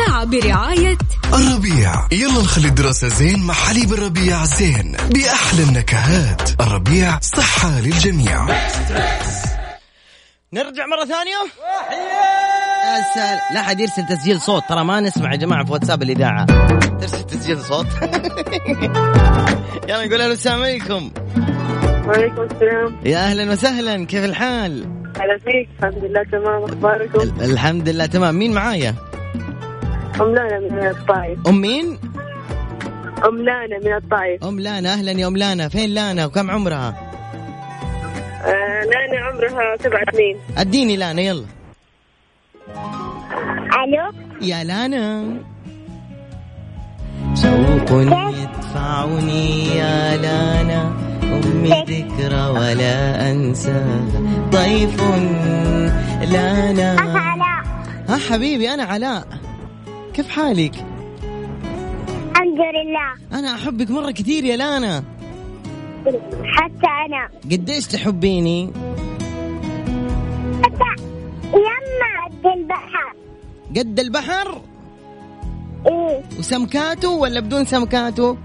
الساعة 0.00 0.24
برعاية 0.24 0.98
الربيع. 1.34 1.92
يلا 2.12 2.42
نخلي 2.42 2.68
الدراسة 2.68 3.08
زين 3.08 3.46
مع 3.46 3.54
حليب 3.54 3.92
الربيع 3.92 4.44
زين 4.44 4.96
بأحلى 5.10 5.62
النكهات. 5.62 6.60
الربيع 6.60 7.18
صحة 7.20 7.80
للجميع. 7.80 8.46
نرجع 10.52 10.86
مرة 10.86 11.04
ثانية. 11.04 11.40
يا 12.84 13.04
سلام. 13.14 13.38
لا 13.54 13.62
حد 13.62 13.80
يرسل 13.80 14.06
تسجيل 14.06 14.40
صوت. 14.40 14.62
ترى 14.68 14.84
ما 14.84 15.00
نسمع 15.00 15.32
يا 15.32 15.36
جماعة 15.36 15.64
في 15.64 15.72
واتساب 15.72 16.02
الإذاعة. 16.02 16.46
ترسل 17.00 17.22
تسجيل 17.26 17.60
صوت. 17.60 17.86
يلا 19.88 20.06
نقول 20.06 20.20
أهلا 20.20 20.32
السلام 20.32 20.60
عليكم 20.62 21.10
وعليكم 22.06 22.42
السلام. 22.42 22.96
يا 23.04 23.18
أهلا 23.18 23.52
وسهلا. 23.52 24.04
كيف 24.06 24.24
الحال؟ 24.24 24.80
هلا 25.16 25.38
فيك. 25.44 25.68
الحمد 25.78 26.04
لله 26.04 26.22
تمام. 26.32 26.64
أخباركم؟ 26.64 27.20
ال- 27.20 27.50
الحمد 27.52 27.88
لله 27.88 28.06
تمام. 28.06 28.34
مين 28.34 28.52
معايا؟ 28.52 28.94
أم 30.20 30.34
لانا 30.34 30.58
من 30.60 30.86
الطائف. 30.86 31.48
أم 31.48 31.60
مين؟ 31.60 31.98
أم 33.28 33.36
لانا 33.36 33.78
من 33.84 33.92
الطائف. 33.96 34.44
أم 34.44 34.60
لانا 34.60 34.92
أهلا 34.92 35.12
يا 35.12 35.26
أم 35.26 35.36
لانا. 35.36 35.68
فين 35.68 35.90
لانا؟ 35.90 36.26
وكم 36.26 36.50
عمرها؟ 36.50 36.94
آه 38.44 38.82
لانا 38.84 39.18
عمرها 39.26 39.76
سبع 39.80 40.02
سنين. 40.12 40.36
أديني 40.58 40.96
لانا 40.96 41.20
يلا. 41.20 41.44
ألو؟ 43.84 44.12
يا 44.40 44.64
لانا. 44.64 45.24
شوق 47.34 47.90
يدفعني 48.40 49.66
يا 49.76 50.16
لانا. 50.16 50.92
أمي 51.22 51.70
ذكرى 51.70 52.46
ولا 52.50 53.30
أنساها 53.30 54.00
ضيف 54.50 55.02
لانا. 56.32 56.96
علاء. 57.00 57.64
ها 58.08 58.16
حبيبي 58.30 58.74
أنا 58.74 58.82
علاء. 58.82 59.26
كيف 60.14 60.28
حالك؟ 60.28 60.74
الحمد 62.30 62.58
لله 62.58 63.38
أنا 63.38 63.54
أحبك 63.54 63.90
مرة 63.90 64.10
كثير 64.10 64.44
يا 64.44 64.56
لانا. 64.56 65.04
حتى 66.44 66.86
أنا. 67.06 67.28
قديش 67.44 67.86
تحبيني؟ 67.86 68.72
حتى 70.62 71.02
يما 71.54 72.12
قد 72.26 72.46
البحر. 72.58 73.12
قد 73.76 74.00
البحر؟ 74.00 74.60
إيه. 75.86 76.22
وسمكاته 76.38 77.08
ولا 77.08 77.40
بدون 77.40 77.64
سمكاته؟ 77.64 78.36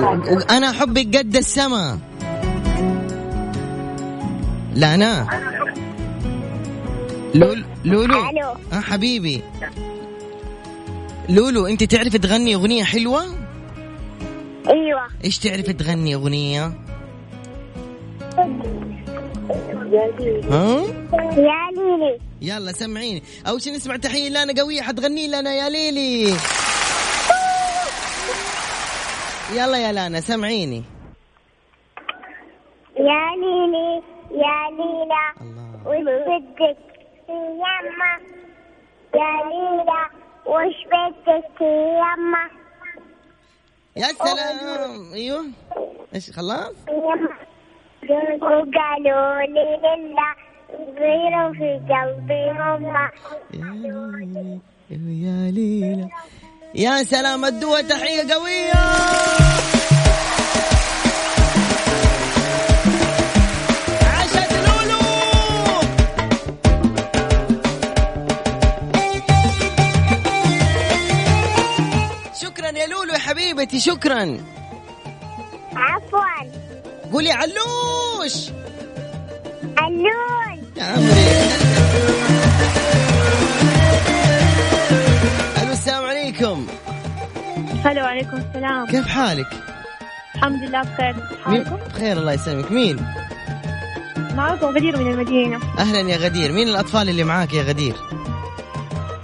وأنا 0.00 0.70
أحبك 0.70 1.16
قد 1.16 1.36
السما. 1.36 1.98
لانا. 4.74 5.26
لول 7.34 7.64
لولو. 7.84 8.28
ألو. 8.28 8.48
آه 8.72 8.80
حبيبي. 8.80 9.42
لولو 11.28 11.66
أنت 11.66 11.84
تعرفي 11.84 12.18
تغني 12.18 12.54
أغنية 12.54 12.84
حلوة؟ 12.84 13.24
أيوه. 14.68 15.08
إيش 15.24 15.38
تعرفي 15.38 15.72
تغني 15.72 16.14
أغنية؟ 16.14 16.72
ها؟ 20.50 20.84
يا 21.36 21.70
ليلي. 21.76 22.18
يلا 22.42 22.72
سمعيني. 22.72 23.22
أول 23.48 23.62
شيء 23.62 23.74
نسمع 23.74 23.96
تحية 23.96 24.28
لانا 24.28 24.62
قوية 24.62 24.82
حتغني 24.82 25.28
لنا 25.28 25.54
يا 25.54 25.68
ليلي. 25.68 26.34
يلا 29.54 29.78
يا 29.78 29.92
لانا 29.92 30.20
سمعيني. 30.20 30.82
يا 32.98 33.24
ليلي 33.40 34.02
يا 34.30 34.70
ليلى. 34.70 35.24
الله. 35.86 36.93
وش 37.34 37.66
بدك 37.66 37.80
يما 37.80 38.12
يا 39.14 39.30
ليلى 39.50 40.02
وش 40.46 40.76
بدك 40.86 41.60
يما 41.60 42.44
يا 43.96 44.08
سلام 44.12 45.12
أيوه. 45.14 45.44
إيش 46.14 46.30
خلاص. 46.30 46.74
وقالوا 48.42 49.40
لي 49.40 49.80
لله 49.84 50.34
صغيرة 50.68 51.52
في 51.52 51.80
قلبي 51.90 52.50
هما 52.50 53.10
يا 54.90 55.50
ليلى 55.50 56.08
يا 56.74 57.02
سلام 57.02 57.44
ادوها 57.44 57.82
تحية 57.82 58.34
قوية. 58.34 58.74
حبيبتي 73.44 73.80
شكرا. 73.80 74.38
عفوا. 75.76 76.50
قولي 77.12 77.32
علوش. 77.32 78.48
يا 80.76 80.84
عمري. 80.84 81.26
ألو 85.62 85.72
السلام 85.72 86.04
عليكم. 86.04 86.66
هلا 87.84 88.02
وعليكم 88.02 88.36
السلام. 88.36 88.86
كيف 88.86 89.06
حالك؟ 89.06 89.48
الحمد 90.34 90.62
لله 90.62 90.82
بخير. 90.82 91.14
مين؟ 91.46 91.62
بخير 91.62 92.16
الله 92.18 92.32
يسلمك. 92.32 92.72
مين؟ 92.72 93.06
معكم 94.34 94.66
غدير 94.66 94.96
من 94.96 95.12
المدينة. 95.12 95.60
أهلا 95.78 96.00
يا 96.00 96.16
غدير. 96.16 96.52
مين 96.52 96.68
الأطفال 96.68 97.08
اللي 97.08 97.24
معاك 97.24 97.54
يا 97.54 97.62
غدير؟ 97.62 97.94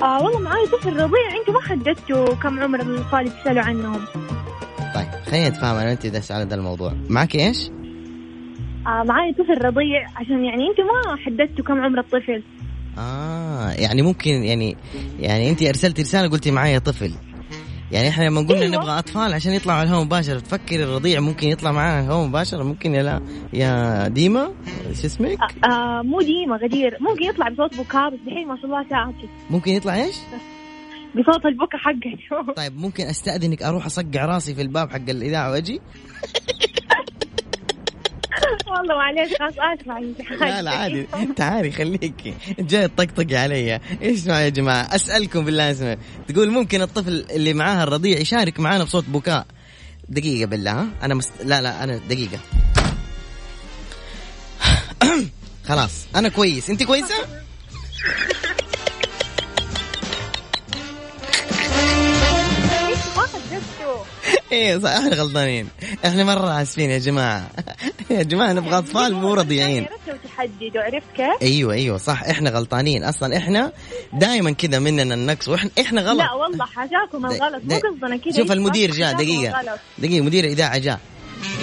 آه 0.03 0.23
والله 0.23 0.41
معاي 0.41 0.67
طفل 0.67 0.97
رضيع. 0.97 1.37
أنتم 1.41 1.53
ما 1.53 1.61
حددتوا 1.61 2.35
كم 2.35 2.61
عمر 2.61 2.81
الاطفال 2.81 3.41
تسألوا 3.41 3.63
عنهم. 3.63 4.01
طيب 4.95 5.09
خلينا 5.31 5.49
نتفاهم 5.49 5.77
أنا 5.77 5.89
وانت 5.89 6.07
بس 6.07 6.33
على 6.33 6.45
ذا 6.45 6.55
الموضوع. 6.55 6.93
معك 7.09 7.35
إيش؟ 7.35 7.71
آه 8.87 9.03
معاي 9.03 9.33
طفل 9.33 9.65
رضيع 9.65 10.09
عشان 10.17 10.45
يعني 10.45 10.69
أنتم 10.71 10.83
ما 10.83 11.17
حددتوا 11.17 11.65
كم 11.65 11.83
عمر 11.83 11.99
الطفل. 11.99 12.43
آه 12.99 13.71
يعني 13.71 14.03
ممكن 14.03 14.31
يعني 14.31 14.77
يعني 15.21 15.51
انت 15.51 15.63
أرسلتي 15.63 16.03
رسالة 16.03 16.29
قلتي 16.29 16.51
معايا 16.51 16.79
طفل. 16.79 17.13
يعني 17.93 18.09
إحنا 18.09 18.25
لما 18.25 18.41
قلنا 18.41 18.63
أيوة. 18.63 18.77
نبغى 18.77 18.99
أطفال 18.99 19.35
عشان 19.35 19.53
يطلعوا 19.53 19.79
على 19.79 19.89
الهواء 19.89 20.05
مباشره 20.05 20.39
تفكري 20.39 20.85
الرضيع 20.85 21.21
ممكن 21.21 21.49
يطلع 21.49 21.73
معاه 21.73 22.03
هواء 22.03 22.27
مباشره 22.27 22.63
ممكن 22.63 22.95
يا 22.95 23.03
لا 23.03 23.21
يا 23.53 24.09
ديما 24.09 24.53
شو 25.01 25.07
اسمك؟ 25.07 25.39
آه 25.41 25.67
آه 25.67 26.03
مو 26.03 26.21
ديما 26.21 26.57
غدير 26.57 26.97
ممكن 27.01 27.25
يطلع 27.25 27.49
بصوت 27.49 27.81
بكاء 27.81 28.11
بس 28.11 28.19
دحين 28.27 28.49
ما 28.49 28.57
شاء 28.57 28.65
الله 28.65 28.83
ساكت 28.83 29.31
ممكن 29.51 29.71
يطلع 29.73 29.95
إيش؟ 29.95 30.17
بصوت 31.17 31.47
البكا 31.47 31.79
حقته 31.79 32.53
طيب 32.57 32.77
ممكن 32.81 33.05
أستأذنك 33.05 33.63
أروح 33.63 33.87
أصقع 33.87 34.25
راسي 34.25 34.55
في 34.55 34.63
الباب 34.63 34.91
حق 34.91 35.11
الإذاعة 35.11 35.51
وأجي؟ 35.51 35.81
والله 38.67 38.95
معليش 38.97 39.33
خلاص 39.39 39.55
آسف 39.59 39.91
الامتحان 39.91 40.39
لا 40.39 40.63
لا 40.63 40.71
عادي. 40.71 41.07
تعالي 41.37 41.71
خليكي 41.73 42.35
جاي 42.59 42.89
تطقطقي 42.89 43.37
علي. 43.37 43.81
إيش 44.03 44.27
يا 44.27 44.49
جماعة؟ 44.49 44.95
أسألكم 44.95 45.45
بالله 45.45 45.71
اسمع 45.71 45.97
تقول 46.29 46.51
ممكن 46.51 46.83
الطفل 46.83 47.27
اللي 47.31 47.55
معاها 47.55 47.83
الرضيع 47.85 48.19
يشارك 48.19 48.61
معانا 48.61 48.85
بصوت 48.85 49.05
بكاء. 49.09 49.47
دقيقة 50.09 50.47
بالله 50.47 50.71
ها؟ 50.71 50.87
أنا 51.03 51.15
مست... 51.15 51.33
لا 51.45 51.61
لا 51.61 51.85
أنا 51.85 51.97
دقيقة. 52.09 52.39
خلاص 55.69 56.07
أنا 56.17 56.29
كويس. 56.29 56.71
أنت 56.71 56.83
كويسة؟ 56.83 57.15
إيه 64.53 64.79
صح 64.79 64.91
إحنا 64.91 65.15
غلطانين. 65.17 65.69
إحنا 66.07 66.25
مرة 66.25 66.63
اسفين 66.63 66.91
يا 66.91 66.99
جماعة. 66.99 67.51
يا 68.19 68.23
جماعة 68.23 68.53
نبغى 68.53 68.79
أطفال 68.79 69.15
مو 69.15 69.35
رضيعين. 69.35 69.85
عرفت 69.85 70.09
لو 70.09 70.17
تحددوا 70.25 70.83
عرفت 70.83 71.07
كيف؟ 71.17 71.43
أيوه 71.43 71.75
أيوه 71.75 71.99
صح. 71.99 72.23
إحنا 72.23 72.51
غلطانين. 72.51 73.05
أصلا 73.05 73.37
إحنا 73.37 73.73
دائما 74.13 74.51
كذا 74.51 74.79
مننا 74.79 75.15
النقص. 75.15 75.49
وإحنا 75.49 75.71
إحنا 75.81 76.01
غلط. 76.01 76.19
لا 76.19 76.33
والله 76.33 76.65
حاجاكم 76.65 77.27
الغلط. 77.27 77.63
مو 77.65 77.77
قصدنا 77.77 78.17
كذا. 78.17 78.37
شوف 78.37 78.53
المدير 78.53 78.91
جاء. 78.91 79.23
الغلط. 79.23 79.81
دقيقة 79.99 80.25
مدير 80.25 80.45
الإذاعة 80.45 80.79
جاء. 80.79 81.01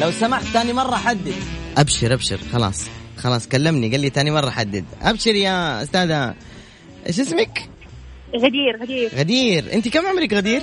لو 0.01 0.11
سمحت 0.11 0.43
ثاني 0.43 0.73
مرة 0.73 0.95
حدد. 0.95 1.35
أبشر 1.77 2.13
أبشر. 2.13 2.39
خلاص. 2.53 2.85
خلاص 3.17 3.47
كلمني. 3.47 3.91
قال 3.91 3.99
لي 3.99 4.09
ثاني 4.09 4.31
مرة 4.31 4.49
حدد. 4.49 4.85
أبشر 5.01 5.35
يا 5.35 5.83
أستاذة. 5.83 6.35
إيش 7.07 7.19
اسمك؟ 7.19 7.69
غدير 8.35 8.81
غدير. 8.81 9.11
غدير. 9.15 9.73
أنت 9.73 9.87
كم 9.87 10.07
عمرك 10.07 10.33
غدير؟ 10.33 10.61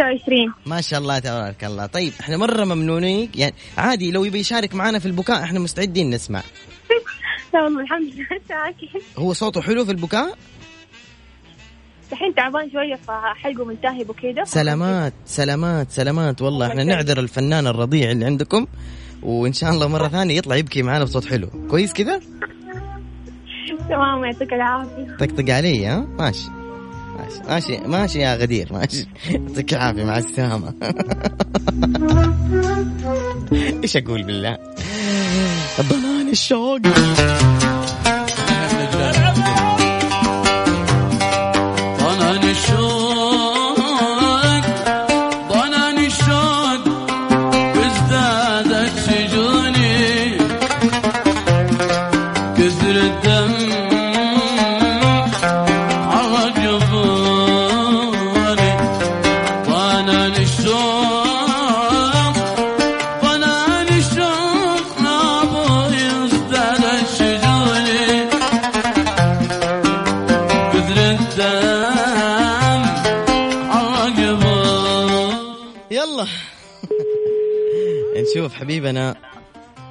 26 0.00 0.52
ما 0.66 0.80
شاء 0.80 1.00
الله 1.00 1.18
تبارك 1.18 1.64
الله. 1.64 1.86
طيب 1.86 2.12
إحنا 2.20 2.36
مرة 2.36 2.64
ممنونين. 2.64 3.30
يعني 3.34 3.54
عادي 3.78 4.10
لو 4.10 4.24
يبي 4.24 4.38
يشارك 4.38 4.74
معنا 4.74 4.98
في 4.98 5.06
البكاء 5.06 5.42
إحنا 5.42 5.58
مستعدين 5.60 6.10
نسمع. 6.10 6.42
لا 7.54 7.62
والله 7.62 7.80
الحمد 7.80 8.14
لله. 8.14 8.74
هو 9.24 9.32
صوته 9.32 9.60
حلو 9.60 9.84
في 9.84 9.90
البكاء؟ 9.90 10.38
الحين 12.12 12.34
تعبان 12.34 12.70
شوية 12.70 12.94
فحلقه 12.94 13.64
ملتهب 13.64 14.10
وكذا 14.10 14.44
سلامات 14.44 15.12
سلامات 15.26 15.90
سلامات. 15.90 16.42
والله 16.42 16.66
إحنا 16.66 16.84
نعذر 16.84 17.18
الفنان 17.20 17.66
الرضيع 17.66 18.10
اللي 18.10 18.24
عندكم. 18.24 18.66
وإن 19.22 19.52
شاء 19.52 19.70
الله 19.70 19.88
مرة 19.88 20.08
ثانية 20.08 20.36
يطلع 20.36 20.56
يبكي 20.56 20.82
معنا 20.82 21.04
بصوت 21.04 21.24
حلو. 21.24 21.48
كويس 21.70 21.92
كذا؟ 21.92 22.20
تمام 23.88 24.24
يعطيك 24.24 24.52
العافية. 24.52 25.16
طقطق 25.18 25.54
علي 25.54 25.86
ها؟ 25.86 26.06
ماشي. 26.18 26.59
ماشي. 27.38 27.48
ماشي 27.48 27.78
ماشي 27.88 28.18
يا 28.18 28.36
غدير 28.36 28.72
ماشي. 28.72 29.06
يعطيك 29.30 29.74
العافية 29.74 30.04
مع 30.04 30.18
السلامة. 30.18 30.74
إيش 33.82 33.96
أقول 33.96 34.22
بالله؟ 34.22 34.58
ضنان 35.80 36.28
الشوق. 36.28 36.80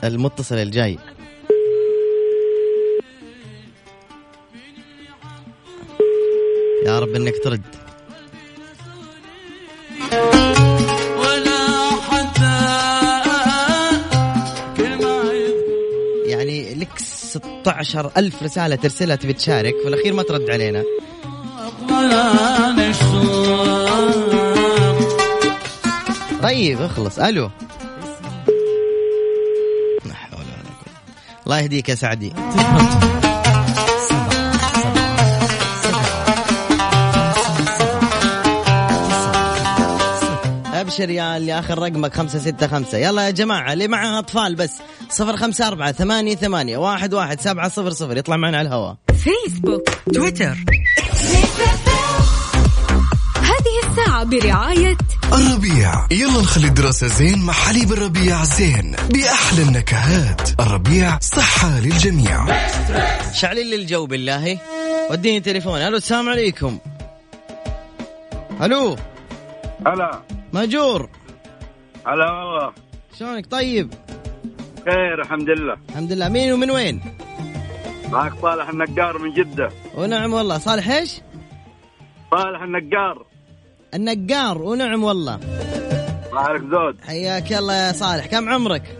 المتصل 0.03 0.55
الجاي. 0.55 0.97
يا 6.85 6.99
رب 6.99 7.15
إنك 7.15 7.33
ترد. 7.43 7.61
يعني 16.25 16.75
لك 16.75 16.99
16 16.99 18.11
ألف 18.17 18.43
رسالة 18.43 18.75
ترسلها 18.75 19.15
تبي 19.15 19.33
تشارك 19.33 19.73
في 19.81 19.87
الأخير 19.87 20.13
ما 20.13 20.23
ترد 20.23 20.49
علينا. 20.49 20.83
طيب 26.43 26.81
اخلص. 26.81 27.19
ألو. 27.19 27.49
الله 31.49 31.61
يهديك 31.61 31.89
يا 31.89 31.95
سعدي. 31.95 32.33
أبشر 40.73 41.09
يا 41.09 41.37
اللي 41.37 41.59
آخر 41.59 41.79
رقمك 41.79 42.13
خمسة 42.13 42.39
ستة 42.39 42.67
خمسة. 42.67 42.97
يلا 42.97 43.25
يا 43.25 43.29
جماعة 43.29 43.73
اللي 43.73 43.87
معها 43.87 44.19
أطفال 44.19 44.55
بس. 44.55 44.71
صفر 45.09 45.37
خمسة 45.37 45.67
أربعة 45.67 45.91
ثمانية 45.91 46.35
ثمانية 46.35 46.77
واحد 46.77 47.13
واحد 47.13 47.41
سبعة 47.41 47.69
صفر 47.69 47.89
صفر. 47.89 48.17
يطلع 48.17 48.37
معنا 48.37 48.57
على 48.57 48.67
الهواء. 48.67 48.95
فيسبوك 49.23 49.89
تويتر 50.13 50.57
الساعة 53.99 54.23
برعاية 54.23 54.97
الربيع. 55.33 56.07
يلا 56.11 56.41
نخلي 56.41 56.67
الدراسة 56.67 57.07
زين 57.07 57.45
مع 57.45 57.53
حليب 57.53 57.91
الربيع 57.91 58.43
زين 58.43 58.95
بأحلى 59.09 59.63
النكهات. 59.63 60.59
الربيع 60.59 61.19
صحة 61.19 61.79
للجميع. 61.79 62.45
شعلين 63.33 63.67
لي 63.67 63.75
الجو 63.75 64.05
بالله. 64.05 64.59
وديني 65.11 65.39
تليفون. 65.39 65.79
ألو 65.79 65.97
السلام 65.97 66.29
عليكم. 66.29 66.79
ألو. 68.61 68.95
هلا. 69.87 70.21
ماجور. 70.53 71.09
هلا 72.07 72.31
والله. 72.31 72.73
شلونك؟ 73.19 73.45
طيب. 73.51 73.93
خير 74.85 75.21
الحمد 75.21 75.49
لله. 75.49 75.77
الحمد 75.89 76.11
لله. 76.11 76.29
مين 76.29 76.53
ومن 76.53 76.71
وين؟ 76.71 77.01
معك 78.11 78.33
صالح 78.41 78.69
النقار 78.69 79.17
من 79.17 79.33
جدة. 79.33 79.69
ونعم 79.95 80.33
والله. 80.33 80.57
صالح 80.57 80.89
إيش؟ 80.89 81.21
صالح 82.31 82.61
النقار. 82.61 83.28
النقار 83.93 84.61
ونعم 84.61 85.03
والله. 85.03 85.39
معك 86.33 86.61
زود. 86.61 86.97
حياك 87.07 87.53
الله 87.53 87.73
يا 87.73 87.91
صالح. 87.91 88.25
كم 88.25 88.49
عمرك؟ 88.49 88.97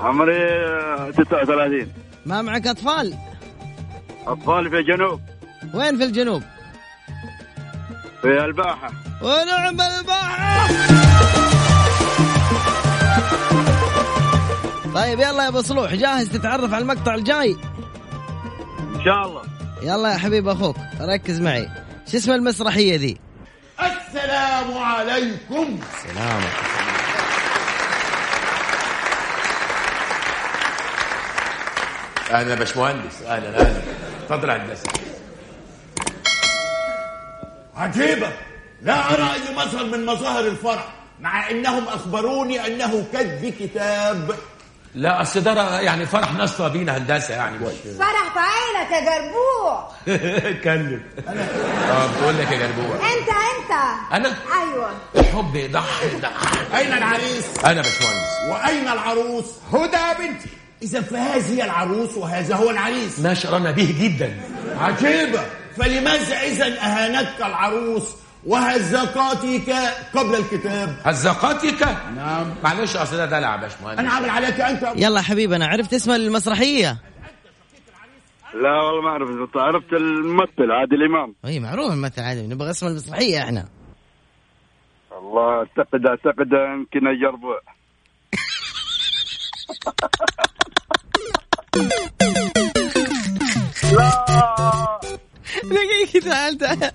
عمري 0.00 0.44
آه، 0.44 1.10
39 1.10 1.88
ما 2.26 2.42
معك 2.42 2.66
أطفال؟ 2.66 3.14
أطفالي 4.26 4.70
في 4.70 4.78
الجنوب. 4.78 5.20
وين 5.74 5.96
في 5.98 6.04
الجنوب؟ 6.04 6.42
في 8.22 8.44
الباحة. 8.44 8.90
ونعم 9.22 9.80
البحر 9.80 10.68
طيب 14.94 15.20
يلا 15.20 15.42
يا 15.42 15.48
أبو 15.48 15.60
صلوح 15.62 15.94
جاهز 15.94 16.28
تتعرف 16.28 16.72
على 16.74 16.82
المقطع 16.82 17.14
الجاي؟ 17.14 17.56
إن 18.96 19.04
شاء 19.04 19.26
الله. 19.26 19.42
يلا 19.82 20.12
يا 20.12 20.18
حبيب 20.18 20.48
أخوك 20.48 20.76
ركز 21.00 21.40
معي. 21.40 21.68
شو 22.10 22.16
اسم 22.16 22.32
المسرحية 22.32 22.96
ذي؟ 22.96 23.16
السلام 23.80 24.78
عليكم. 24.78 25.80
سلام 26.02 26.42
أهلا 32.30 32.50
يا 32.50 32.54
باشمهندس. 32.54 33.22
أهلا 33.22 33.48
أهلا. 33.48 33.82
اتفضل 34.22 34.50
هندسه 34.50 34.90
عجيبة. 37.76 38.32
لا 38.82 39.14
أرى 39.14 39.22
أي 39.22 39.54
مظهر 39.56 39.84
من 39.84 40.06
مظاهر 40.06 40.46
الفرح 40.46 40.88
مع 41.20 41.50
إنهم 41.50 41.88
أخبروني 41.88 42.66
أنه 42.66 43.04
كتب 43.12 43.54
كتاب. 43.60 44.34
لا 44.94 45.22
أصل 45.22 45.40
ده 45.40 45.80
يعني 45.80 46.06
فرح 46.06 46.32
نصفى 46.32 46.68
بينا 46.68 46.96
هندسة 46.96 47.34
يعني 47.34 47.58
مش 47.58 47.72
فرح 47.98 48.32
في 48.32 48.38
عينك 48.38 48.92
يا 48.92 49.00
جربوع. 49.00 49.88
اتكلم. 50.08 51.02
آه 51.28 52.06
بقول 52.20 52.38
لك 52.38 52.52
يا 52.52 52.66
جربوع. 52.66 52.96
أنت 52.96 53.28
أنت. 53.28 53.72
أنا؟ 54.12 54.34
أيوه. 54.62 54.90
الحب 55.16 55.54
يضحي 55.56 56.06
يضحي 56.16 56.78
أين 56.78 56.92
العريس؟ 56.92 57.44
أنا 57.64 57.82
باشمهندس. 57.82 58.28
وأين 58.50 58.88
العروس؟ 58.88 59.44
هدى 59.72 60.18
بنتي. 60.18 60.48
إذا 60.82 61.00
فهذه 61.00 61.54
هي 61.58 61.64
العروس 61.64 62.16
وهذا 62.16 62.54
هو 62.56 62.70
العريس. 62.70 63.18
ما 63.18 63.34
شرنا 63.34 63.70
به 63.70 63.94
جدا. 64.00 64.40
عجيبة. 64.80 65.40
فلماذا 65.76 66.40
إذا 66.40 66.66
أهانتك 66.66 67.40
العروس 67.46 68.04
وهزقاتك 68.46 69.70
قبل 70.14 70.34
الكتاب؟ 70.34 70.96
هزقاتك 71.04 71.82
نعم. 72.16 72.54
معلش 72.64 72.96
أصل 72.96 73.16
ده 73.16 73.26
دلع 73.26 73.52
يا 73.52 73.60
باشمهندس 73.60 73.98
أنا 73.98 74.10
عامل 74.10 74.30
عليك 74.30 74.60
أنت. 74.60 74.92
يلا 74.96 75.22
حبيبنا 75.22 75.66
عرفت 75.66 75.94
اسم 75.94 76.10
المسرحية. 76.10 76.98
لا 78.54 78.70
والله 78.82 79.02
ما 79.02 79.08
أعرف 79.08 79.56
عرفت 79.56 79.92
الممثل 79.92 80.70
عادل 80.72 81.02
إمام. 81.04 81.34
أي 81.44 81.60
معروف 81.60 81.92
الممثل 81.92 82.22
عادي 82.22 82.46
نبغى 82.46 82.70
اسم 82.70 82.86
المسرحية 82.86 83.42
إحنا. 83.42 83.68
والله 85.10 85.58
أعتقد 85.58 86.06
أعتقد 86.06 86.52
يمكن 86.52 87.06
الجربوع 87.08 87.60
دقيقة 95.64 96.20
تعال 96.30 96.58
تعال. 96.58 96.92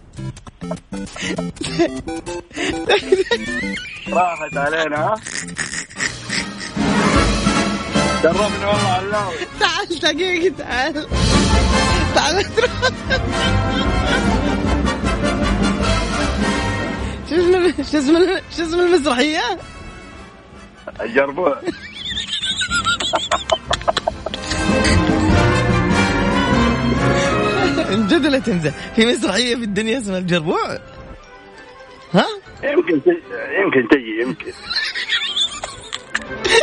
راحت 4.09 4.57
علينا 4.57 4.97
ها؟ 4.97 5.15
جربنا 8.23 8.67
والله 8.67 8.87
علاوي 8.87 9.35
تعال 9.59 9.99
دقيقة 9.99 10.55
تعال. 10.57 11.07
تعال. 12.15 12.45
شو 17.29 17.35
اسم 17.35 17.83
شو 17.83 17.97
اسم 17.97 18.39
شو 18.57 18.63
اسم 18.63 18.79
المسرحية؟ 18.79 19.41
الجربوع 21.01 21.57
جد 27.95 28.25
لا 28.25 28.39
تنزل 28.39 28.71
في 28.95 29.05
مسرحية 29.05 29.55
في 29.55 29.63
الدنيا 29.63 29.97
اسمها 29.97 30.17
الجربوع؟ 30.17 30.79
ها؟ 32.13 32.25
يمكن 32.63 33.03
تجي 33.03 33.21
يمكن 33.63 33.87
تجي 33.91 34.21
يمكن. 34.21 34.51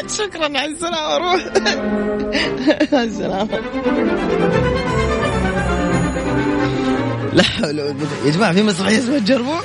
شكرا 0.19 0.45
على 0.45 0.65
السلامة 0.65 1.17
روح. 1.19 1.45
مع 2.93 3.03
السلامة. 3.03 3.61
لا 7.33 7.43
حول 7.43 7.81
ولا 7.81 7.83
قوة 7.83 8.27
يا 8.27 8.31
جماعة 8.31 8.53
في 8.53 8.63
مسرحية 8.63 8.99
اسمها 8.99 9.17
الجربوع؟ 9.17 9.61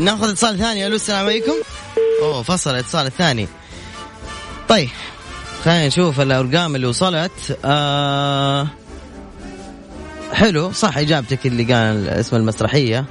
ناخذ 0.00 0.30
اتصال 0.30 0.58
ثاني. 0.58 0.86
ألو 0.86 0.96
السلام 0.96 1.24
عليكم. 1.26 1.52
أوه 2.22 2.42
فصل 2.42 2.70
الاتصال 2.70 3.06
الثاني 3.06 3.48
طيب 4.68 4.88
خلينا 5.64 5.86
نشوف 5.86 6.20
الأرقام 6.20 6.76
اللي 6.76 6.86
وصلت. 6.86 7.58
آه 7.64 8.66
حلو 10.32 10.72
صح 10.72 10.98
إجابتك 10.98 11.46
اللي 11.46 11.74
قال 11.74 12.08
اسم 12.08 12.36
المسرحية. 12.36 13.04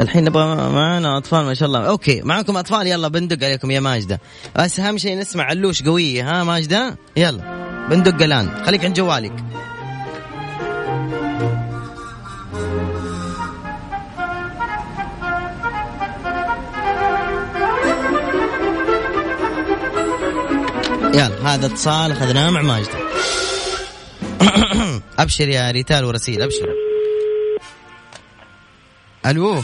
الحين 0.00 0.24
نبغى 0.24 0.44
معنا 0.70 1.16
أطفال 1.16 1.44
ما 1.44 1.54
شاء 1.54 1.66
الله. 1.66 1.88
أوكي 1.88 2.22
معكم 2.22 2.56
أطفال. 2.56 2.86
يلا 2.86 3.08
بندق 3.08 3.46
عليكم 3.46 3.70
يا 3.70 3.80
ماجدة. 3.80 4.20
بس 4.56 4.80
أهم 4.80 4.98
شيء 4.98 5.18
نسمع 5.18 5.44
علوش 5.44 5.82
قوية 5.82 6.30
ها 6.30 6.44
ماجدة؟ 6.44 6.96
يلا 7.16 7.42
بندق 7.90 8.22
الآن. 8.22 8.64
خليك 8.66 8.84
عند 8.84 8.96
جوالك. 8.96 9.44
يلا 21.14 21.54
هذا 21.54 21.66
اتصال 21.66 22.12
أخذناه 22.12 22.50
مع 22.50 22.62
ماجدة. 22.62 22.98
أبشر 25.18 25.48
يا 25.48 25.70
ريتال 25.70 26.04
ورسيل 26.04 26.42
أبشر. 26.42 26.74
ألو؟ 29.26 29.62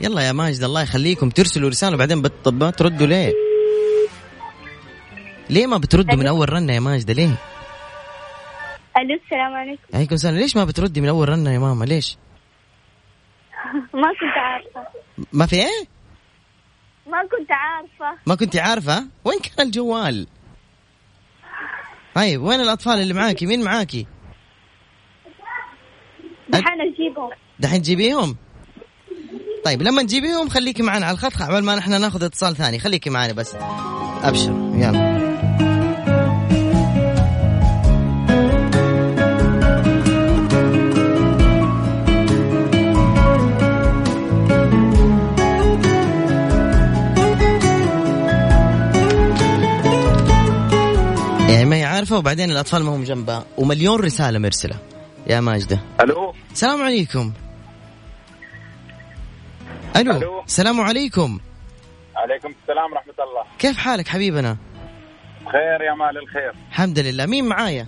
يلا 0.00 0.22
يا 0.22 0.32
ماجد 0.32 0.62
الله 0.64 0.82
يخليكم 0.82 1.30
ترسلوا 1.30 1.70
رسالة 1.70 1.96
بعدين 1.96 2.22
بت- 2.22 2.48
ما 2.48 2.70
تردوا 2.70 3.06
ليه؟ 3.06 3.32
ليه 5.50 5.66
ما 5.66 5.78
بتردوا 5.78 6.16
من 6.18 6.26
أول 6.26 6.52
رنة 6.52 6.72
يا 6.72 6.80
ماجدة؟ 6.80 7.12
ليه؟ 7.14 7.34
ألو 8.96 9.14
السلام 9.24 9.54
عليكم. 9.54 9.82
عليكم 9.94 10.14
السلام 10.14 10.34
ليش 10.34 10.56
ما 10.56 10.64
بتردي 10.64 11.00
من 11.00 11.08
أول 11.08 11.28
رنة 11.28 11.52
يا 11.52 11.58
ماما؟ 11.58 11.84
ليش؟ 11.84 12.16
ما 14.02 14.08
كنت 14.20 14.36
عارفة 14.36 14.86
ما 15.32 15.46
في 15.46 15.56
إيه؟ 15.56 15.86
ما 17.06 17.22
كنت 17.22 17.52
عارفة 17.52 18.18
ما 18.26 18.34
كنت 18.34 18.56
عارفة؟ 18.56 19.06
وين 19.24 19.38
كان 19.38 19.66
الجوال؟ 19.66 20.26
طيب 22.14 22.42
وين 22.42 22.60
الأطفال 22.60 22.98
اللي 22.98 23.14
معاكي؟ 23.14 23.46
مين 23.46 23.64
معاكي؟ 23.64 24.06
دحين 26.48 26.80
أجيبهم 26.80 27.30
دحين 27.58 27.82
تجيبيهم؟ 27.82 28.36
طيب 29.64 29.82
لما 29.82 30.02
تجيبيهم 30.02 30.48
خليكي 30.48 30.82
معنا 30.82 31.06
على 31.06 31.14
الخط 31.14 31.42
عبال 31.42 31.64
ما 31.64 31.76
نحن 31.76 32.00
ناخذ 32.00 32.24
اتصال 32.24 32.56
ثاني 32.56 32.78
خليكي 32.78 33.10
معنا 33.10 33.32
بس 33.32 33.54
أبشر 34.22 34.50
يلا 34.74 35.21
يعني 51.52 51.64
ما 51.64 51.76
هي 51.76 51.84
عارفه 51.84 52.18
وبعدين 52.18 52.50
الأطفال 52.50 52.82
ما 52.82 52.96
هم 52.96 53.04
جنبها 53.04 53.44
ومليون 53.58 54.00
رسالة 54.00 54.38
مرسلة. 54.38 54.76
يا 55.26 55.40
ماجدة. 55.40 55.80
ألو؟ 56.00 56.34
السلام 56.52 56.82
عليكم. 56.82 57.32
ألو. 59.96 60.42
السلام 60.46 60.80
عليكم. 60.80 61.40
عليكم 62.16 62.54
السلام 62.62 62.92
ورحمة 62.92 63.14
الله. 63.18 63.44
كيف 63.58 63.76
حالك 63.78 64.08
حبيبنا؟ 64.08 64.56
خير 65.52 65.82
يا 65.82 65.94
مال 65.94 66.22
الخير. 66.22 66.52
الحمد 66.68 66.98
لله. 66.98 67.26
مين 67.26 67.44
معايا؟ 67.44 67.86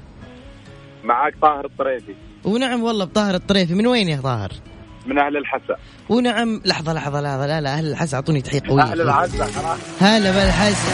معاك 1.04 1.34
طاهر 1.42 1.64
الطريفي. 1.64 2.14
ونعم 2.44 2.82
والله 2.82 3.04
بطاهر 3.04 3.34
الطريفي. 3.34 3.74
من 3.74 3.86
وين 3.86 4.08
يا 4.08 4.20
طاهر؟ 4.20 4.52
من 5.06 5.18
أهل 5.18 5.36
الحسا. 5.36 5.76
ونعم. 6.08 6.60
لحظة 6.64 6.92
لحظة 6.92 7.20
لحظة. 7.20 7.46
لا 7.46 7.60
لا 7.60 7.74
أهل 7.74 7.90
الحسا 7.90 8.16
أعطوني 8.16 8.42
تحية 8.42 8.62
قوية. 8.68 8.82
أهل 8.82 9.00
الحسا 9.00 9.44
هلا 10.00 10.30
بالحسا. 10.30 10.92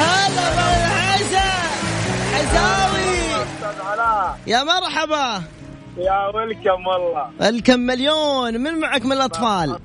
هلا 0.00 0.50
بالحسا. 0.50 1.63
يا 4.46 4.64
مرحبا. 4.64 5.42
يا 5.98 6.26
ويلكم 6.34 6.86
والله. 6.86 7.48
الكم 7.48 7.80
مليون. 7.80 8.60
من 8.60 8.80
معك 8.80 9.04
من 9.06 9.12
الأطفال؟ 9.12 9.78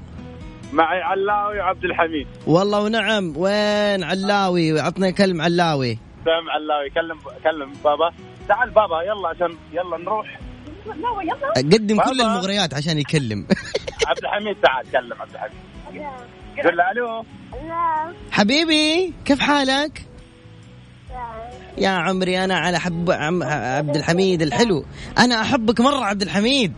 معي 0.74 1.02
علاوي 1.02 1.60
وعبد 1.60 1.84
الحميد. 1.86 2.28
والله 2.48 2.80
ونعم. 2.82 3.34
وين 3.38 4.04
علاوي؟ 4.04 4.80
عطنا 4.82 5.10
كلم 5.12 5.42
علاوي. 5.42 5.98
سام 6.26 6.50
علاوي 6.50 6.90
كلم 6.90 7.20
كلم 7.44 7.74
بابا. 7.84 8.12
تعال 8.48 8.70
بابا 8.70 9.02
يلا 9.02 9.28
عشان 9.28 9.58
يلا 9.74 9.98
نروح. 9.98 10.40
قدم 11.58 12.02
كل 12.02 12.18
بابا. 12.18 12.34
المغريات 12.34 12.74
عشان 12.74 12.98
يكلم. 12.98 13.48
عبد 14.08 14.20
الحميد 14.24 14.56
تعال 14.64 14.92
كلم 14.92 15.22
عبد 15.22 15.32
الحميد. 15.34 16.04
قول 16.66 16.78
له 16.78 16.92
ألو. 16.92 17.26
حبيبي 18.32 19.14
كيف 19.26 19.40
حالك؟ 19.40 20.09
يا 21.80 21.89
عمري 21.89 22.44
أنا 22.44 22.58
على 22.58 22.80
حب 22.80 23.12
عم 23.12 23.44
عبد 23.44 23.96
الحميد 23.96 24.42
الحلو. 24.42 24.86
أنا 25.18 25.42
أحبك 25.42 25.82
مرة 25.82 26.06
عبد 26.06 26.22
الحميد. 26.22 26.74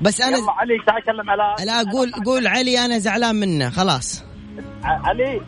بس 0.00 0.20
أنا 0.20 0.36
يلا 0.38 0.52
علي 0.52 0.78
تعال 0.86 1.04
كلم 1.04 1.30
على 1.30 1.66
لا 1.66 1.90
قول 1.90 2.12
قول 2.26 2.46
علي 2.46 2.78
أنا 2.78 2.98
زعلان 2.98 3.34
منه 3.34 3.70
خلاص. 3.70 4.24
علي 4.84 5.40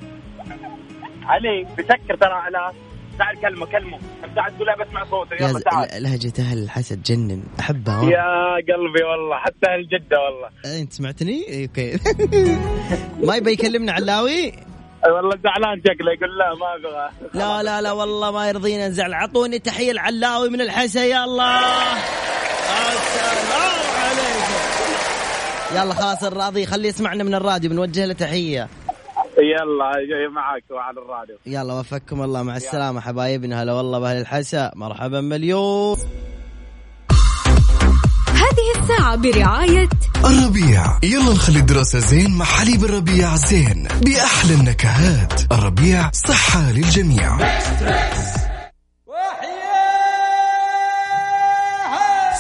علي 1.23 1.67
بسكر 1.79 2.17
ترى 2.21 2.33
على 2.33 2.73
تعال 3.19 3.41
كلمه 3.41 3.67
كلمه. 3.67 3.99
تعال 4.37 4.57
تقول 4.57 4.69
بسمع 4.87 5.05
صوته. 5.05 5.35
يا 5.35 5.49
يلا 5.49 5.61
تعال. 5.61 6.03
لهجة 6.03 6.33
أهل 6.39 6.59
الحسد 6.63 7.03
تجنن 7.03 7.43
أحبها. 7.61 8.05
يا 8.05 8.55
قلبي 8.55 9.05
والله 9.05 9.37
حتى 9.37 9.67
أهل 9.71 9.89
جدة 9.89 10.17
والله. 10.21 10.81
أنت 10.81 10.93
سمعتني؟ 10.93 11.65
أوكي. 11.65 11.99
ما 13.27 13.37
يبي 13.37 13.53
يكلمنا 13.53 13.93
علاوي؟ 13.93 14.53
والله 15.13 15.39
زعلان 15.45 15.83
شكله 15.87 16.13
يقول 16.13 16.39
لا 16.39 16.55
ما 16.55 16.75
أبغى. 16.77 17.11
لا 17.35 17.63
لا 17.63 17.81
لا 17.81 17.93
والله 17.93 18.31
ما 18.31 18.49
يرضينا 18.49 18.89
نزعل. 18.89 19.13
أعطوني 19.13 19.59
تحية 19.59 19.91
العلاوي 19.91 20.51
من 20.51 20.61
الحسا 20.61 21.05
يلا 21.05 21.59
السلام 22.93 23.75
عليكم. 24.05 24.55
يلا 25.75 25.95
خلاص 25.95 26.25
الراضي 26.25 26.67
خليه 26.67 26.89
يسمعنا 26.89 27.25
من 27.25 27.35
الراديو 27.35 27.71
بنوجه 27.71 28.05
له 28.05 28.13
تحية. 28.13 28.69
يلا 29.39 29.93
جاي 30.11 30.29
معك 30.29 30.65
وعلى 30.71 31.01
الراديو. 31.01 31.37
يلا 31.47 31.75
وفقكم 31.75 32.23
الله. 32.23 32.43
مع 32.43 32.57
السلامة 32.57 33.01
حبايبنا. 33.01 33.63
هلا 33.63 33.73
والله 33.73 33.99
بأهل 33.99 34.21
الحسا. 34.21 34.73
مرحبا 34.77 35.21
مليون. 35.21 35.97
هذه 38.45 38.83
الساعة 38.83 39.17
برعاية 39.17 39.89
الربيع. 40.25 40.99
يلا 41.03 41.33
نخلي 41.33 41.59
الدراسة 41.59 41.99
زين 41.99 42.31
مع 42.31 42.45
حليب 42.45 42.85
الربيع 42.85 43.37
زين. 43.37 43.89
بأحلى 44.03 44.55
النكهات. 44.55 45.53
الربيع 45.53 46.11
صحة 46.29 46.71
للجميع. 46.71 47.39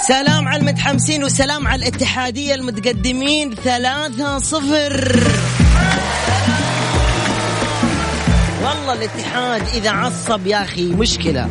سلام 0.08 0.48
على 0.48 0.60
المتحمسين 0.60 1.24
وسلام 1.24 1.68
على 1.68 1.82
الاتحادية 1.82 2.54
المتقدمين. 2.54 3.54
ثلاثة 3.54 4.38
صفر. 4.38 5.20
والله 8.62 8.92
الاتحاد 8.92 9.62
إذا 9.74 9.90
عصب 9.90 10.46
يا 10.46 10.62
أخي 10.62 10.92
مشكلة. 10.94 11.48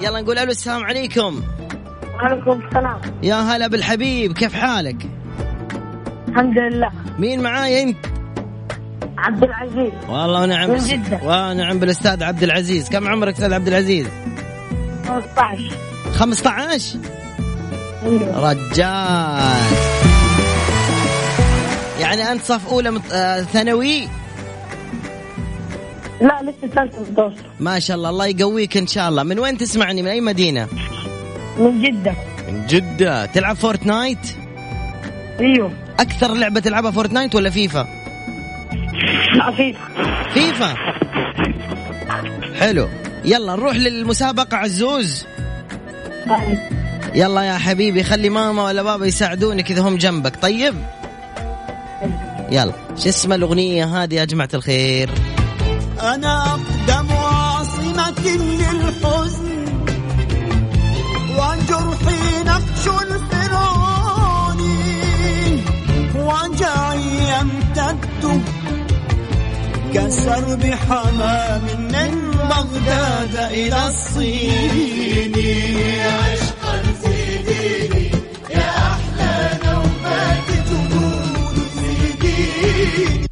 يلا 0.00 0.20
نقول 0.20 0.38
ألو 0.38 0.50
السلام 0.50 0.84
عليكم. 0.84 1.42
وعليكم 2.22 2.60
السلام. 2.66 3.00
يا 3.22 3.34
هلا 3.34 3.66
بالحبيب 3.66 4.32
كيف 4.32 4.54
حالك؟ 4.54 4.96
الحمد 6.28 6.58
لله. 6.58 6.90
مين 7.18 7.42
معايا 7.42 7.82
أنت؟ 7.82 8.06
عبد 9.18 9.44
العزيز. 9.44 9.92
والله 10.08 10.42
ونعم 10.42 10.70
من 10.70 10.78
جدة. 10.78 11.20
ونعم 11.22 11.78
بالأستاذ 11.78 12.22
عبد 12.22 12.42
العزيز. 12.42 12.88
كم 12.88 13.08
عمرك 13.08 13.34
أستاذ 13.34 13.52
عبد 13.52 13.68
العزيز؟ 13.68 14.06
15 15.08 15.76
15 16.14 16.98
أيوه 18.02 18.50
رجال. 18.50 19.62
يعني 22.00 22.32
أنت 22.32 22.42
صف 22.42 22.68
أولى 22.72 22.90
مت... 22.90 23.12
آه 23.12 23.40
ثانوي؟ 23.40 24.08
لا 26.20 26.40
لسه 26.42 26.74
ثالثة 26.74 27.00
متوسط 27.00 27.44
ما 27.60 27.78
شاء 27.78 27.96
الله 27.96 28.10
الله 28.10 28.26
يقويك 28.26 28.76
إن 28.76 28.86
شاء 28.86 29.08
الله. 29.08 29.22
من 29.22 29.38
وين 29.38 29.58
تسمعني؟ 29.58 30.02
من 30.02 30.08
أي 30.08 30.20
مدينة؟ 30.20 30.68
من 31.58 31.82
جدة. 31.82 32.14
من 32.48 32.66
جدة. 32.66 33.26
تلعب 33.26 33.56
Fortnite 33.56 34.18
أيوه. 35.40 35.72
أكثر 36.00 36.34
لعبة 36.34 36.60
تلعبها 36.60 36.90
Fortnite 36.90 37.34
ولا 37.34 37.50
فيفا 37.50 37.86
لا 39.34 39.50
FIFA 39.50 39.78
FIFA 40.34 40.74
حلو. 42.60 42.88
يلا 43.24 43.56
نروح 43.56 43.76
للمسابقة 43.76 44.56
عزوز. 44.56 45.24
يلا 47.14 47.42
يا 47.42 47.58
حبيبي 47.58 48.02
خلي 48.02 48.28
ماما 48.28 48.64
ولا 48.64 48.82
بابا 48.82 49.06
يساعدونك 49.06 49.70
إذا 49.70 49.82
هم 49.82 49.96
جنبك. 49.96 50.36
طيب؟ 50.42 50.74
يلا. 52.50 52.72
شو 52.96 53.08
اسم 53.08 53.32
الأغنية 53.32 53.84
هذه 53.84 54.14
يا 54.14 54.24
جماعة 54.24 54.48
الخير؟ 54.54 55.10
أنا 56.00 56.44
أقدم 56.44 57.01
كسرب 70.12 70.64
حمام 70.64 71.64
من 71.92 72.30
بغداد 72.30 73.36
إلى 73.36 73.86
الصين. 73.86 75.32
عشقا 76.00 76.82
زيديني 76.92 78.10
يا 78.50 78.70
أحلى 78.70 79.58
نومات 79.64 80.48
تقول 80.68 81.56
زيديني 81.56 83.26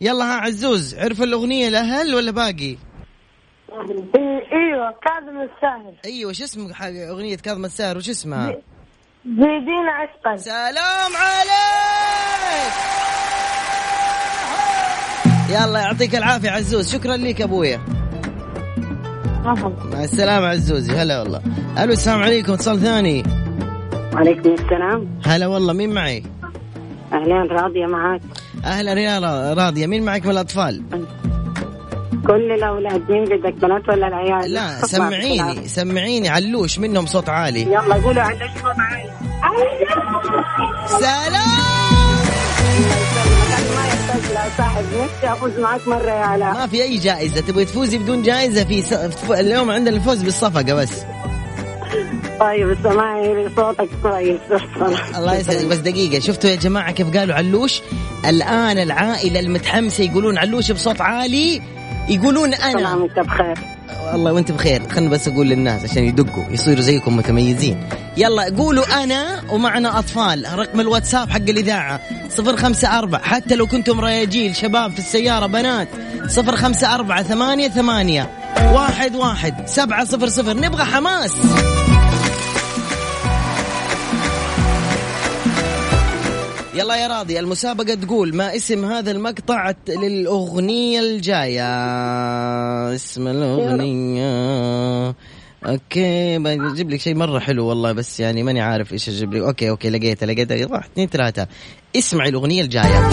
يلا 0.00 0.24
ها 0.24 0.40
عزوز 0.40 0.94
عرف 0.94 1.22
الأغنية 1.22 1.68
الاهل 1.68 2.14
ولا 2.14 2.30
باقي؟ 2.30 2.76
إيوه 4.52 4.94
كاظم 5.06 5.40
الساهر. 5.40 5.94
أيوه 6.04 6.32
شو 6.32 6.44
اسم 6.44 6.72
أغنية 6.82 7.36
كاظم 7.36 7.64
الساهر؟ 7.64 7.96
وش 7.96 8.08
اسمها؟ 8.08 8.56
زيدين 9.26 9.88
عشقا. 9.88 10.36
سلام 10.36 11.12
عليك! 11.16 13.05
يلا 15.50 15.78
يعطيك 15.80 16.14
العافية 16.14 16.50
عزوز. 16.50 16.92
شكرا 16.92 17.16
لك 17.16 17.40
أبويا. 17.42 17.80
مع 19.44 20.04
السلامة 20.04 20.46
عزوزي. 20.46 20.92
هلا 20.92 21.22
والله. 21.22 21.40
ألو 21.78 21.92
السلام 21.92 22.22
عليكم. 22.22 22.52
اتصال 22.52 22.80
ثاني. 22.80 23.22
وعليكم 24.12 24.54
السلام. 24.54 25.08
هلا 25.26 25.46
والله. 25.46 25.72
مين 25.72 25.94
معي؟ 25.94 26.22
اهلين 27.12 27.46
راضية 27.50 27.86
معك. 27.86 28.20
أهلا 28.64 28.92
يا 29.00 29.18
را- 29.18 29.54
راضية. 29.54 29.86
مين 29.86 30.04
معك 30.04 30.24
من 30.24 30.30
الاطفال 30.30 30.82
كل 32.26 32.52
الأولاد. 32.52 33.10
مين 33.10 33.24
بدك 33.24 33.54
بنات 33.54 33.88
ولا 33.88 34.08
العيال؟ 34.08 34.52
لا 34.52 34.86
سمعيني 34.86 35.68
سمعيني. 35.68 36.28
علوش 36.28 36.78
منهم 36.78 37.06
صوت 37.06 37.28
عالي. 37.28 37.62
يلا 37.62 37.94
قولوا 37.94 38.22
على 38.22 38.38
شو 38.38 38.66
معي 38.78 39.10
ما 41.30 41.46
لا 44.34 44.42
صاحب 44.58 44.84
نفسي 44.84 45.32
أفوز 45.32 45.58
معك 45.58 45.88
مرة 45.88 46.10
يا 46.10 46.24
علاء. 46.24 46.54
ما 46.54 46.66
في 46.66 46.82
أي 46.82 46.96
جائزة 46.98 47.40
تبغي 47.40 47.64
تفوزي 47.64 47.98
بدون 47.98 48.22
جائزة؟ 48.22 48.64
في 48.64 48.82
س... 48.82 48.92
اليوم 49.30 49.70
عندنا 49.70 49.96
الفوز 49.96 50.22
بالصفقة 50.22 50.74
بس. 50.74 50.90
طيب 52.40 52.76
سماعي 52.82 53.48
صوتك 53.56 53.88
كويس. 54.02 54.40
الله 55.18 55.34
يسعدك. 55.36 55.64
بس 55.66 55.76
دقيقة 55.76 56.18
شفتوا 56.20 56.50
يا 56.50 56.56
جماعة 56.56 56.92
كيف 56.92 57.16
قالوا 57.16 57.34
علوش؟ 57.34 57.80
الآن 58.26 58.78
العائلة 58.78 59.40
المتحمسة 59.40 60.04
يقولون 60.04 60.38
علوش 60.38 60.72
بصوت 60.72 61.00
عالي 61.00 61.62
يقولون 62.08 62.54
أنا. 62.54 62.94
وانت 62.94 63.18
بخير. 63.18 63.75
والله 64.12 64.32
وانت 64.32 64.52
بخير. 64.52 64.88
خلنا 64.88 65.10
بس 65.10 65.28
أقول 65.28 65.46
للناس 65.48 65.84
عشان 65.84 66.04
يدقوا 66.04 66.44
يصيروا 66.50 66.80
زيكم 66.80 67.16
متميزين. 67.16 67.88
يلا 68.16 68.56
قولوا 68.56 69.02
أنا 69.02 69.42
ومعنا 69.50 69.98
أطفال 69.98 70.46
رقم 70.58 70.80
الواتساب 70.80 71.30
حق 71.30 71.38
خمسة 72.56 72.98
أربعة 72.98 73.22
حتى 73.22 73.54
لو 73.56 73.66
كنتم 73.66 74.00
رياجيل 74.00 74.56
شباب 74.56 74.92
في 74.92 74.98
السيارة 74.98 75.46
بنات 75.46 75.88
صفر 76.26 76.56
خمسة 76.56 76.94
أربعة 76.94 77.22
ثمانية 77.22 77.68
ثمانية 77.68 78.30
واحد 78.56 79.16
واحد 79.16 79.68
سبعة 79.68 80.04
صفر 80.04 80.28
صفر. 80.28 80.56
نبغى 80.56 80.84
حماس. 80.84 81.32
يلا 86.76 86.96
يا 86.96 87.06
راضي 87.06 87.40
المسابقة 87.40 87.94
تقول 87.94 88.36
ما 88.36 88.56
اسم 88.56 88.84
هذا 88.84 89.10
المقطع 89.10 89.72
للأغنية 89.88 91.00
الجاية. 91.00 91.64
اسم 92.94 93.28
الأغنية. 93.28 95.14
okay 95.66 96.38
بجيب 96.38 96.90
لك 96.90 97.00
شيء 97.00 97.14
مرة 97.14 97.38
حلو 97.38 97.66
والله 97.66 97.92
بس 97.92 98.20
يعني 98.20 98.42
ماني 98.42 98.60
عارف 98.60 98.92
إيش 98.92 99.08
أجيب 99.08 99.34
لك. 99.34 99.42
okay 99.42 99.70
okay 99.70 99.90
لقيته 99.90 100.26
لقيته. 100.26 100.72
واحد 100.72 100.90
اثنين 100.92 101.08
ثلاثة. 101.08 101.46
اسمعي 101.96 102.28
الأغنية 102.28 102.62
الجاية. 102.62 103.08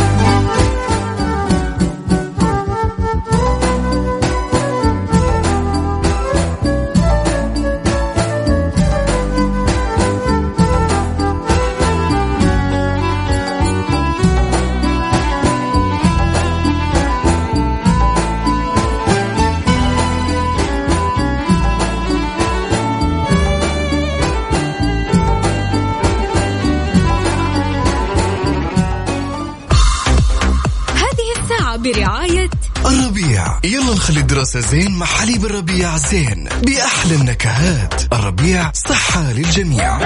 يلا 34.43 34.51
الدراسة 34.51 34.71
زين 34.71 34.91
مع 34.99 35.05
حليب 35.05 35.45
الربيع 35.45 35.97
زين 35.97 36.49
بأحلى 36.63 37.15
النكهات. 37.15 38.13
الربيع 38.13 38.71
صحة 38.71 39.31
للجميع. 39.31 39.99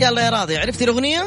يلا 0.00 0.24
يا 0.24 0.30
راضي 0.30 0.58
عرفتي 0.58 0.84
الأغنية؟ 0.84 1.22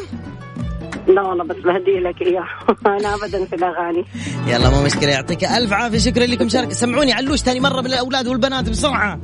لا 1.07 1.21
والله 1.21 1.43
بس 1.43 1.55
بهدي 1.55 1.99
لك 1.99 2.21
اياه 2.21 2.45
أنا 2.99 3.15
ابدا 3.15 3.45
في 3.45 3.55
الأغاني. 3.55 4.05
يلا 4.47 4.69
مو 4.69 4.83
مشكلة 4.83 5.11
يعطيك 5.11 5.43
ألف 5.43 5.73
عافية. 5.73 5.97
شكرا 5.97 6.25
لكم 6.25 6.49
شارك. 6.49 6.73
سمعوني 6.73 7.13
علوش 7.13 7.39
ثاني 7.39 7.59
مرة 7.59 7.81
بالأولاد 7.81 8.27
والبنات 8.27 8.69
بسرعة. 8.69 9.19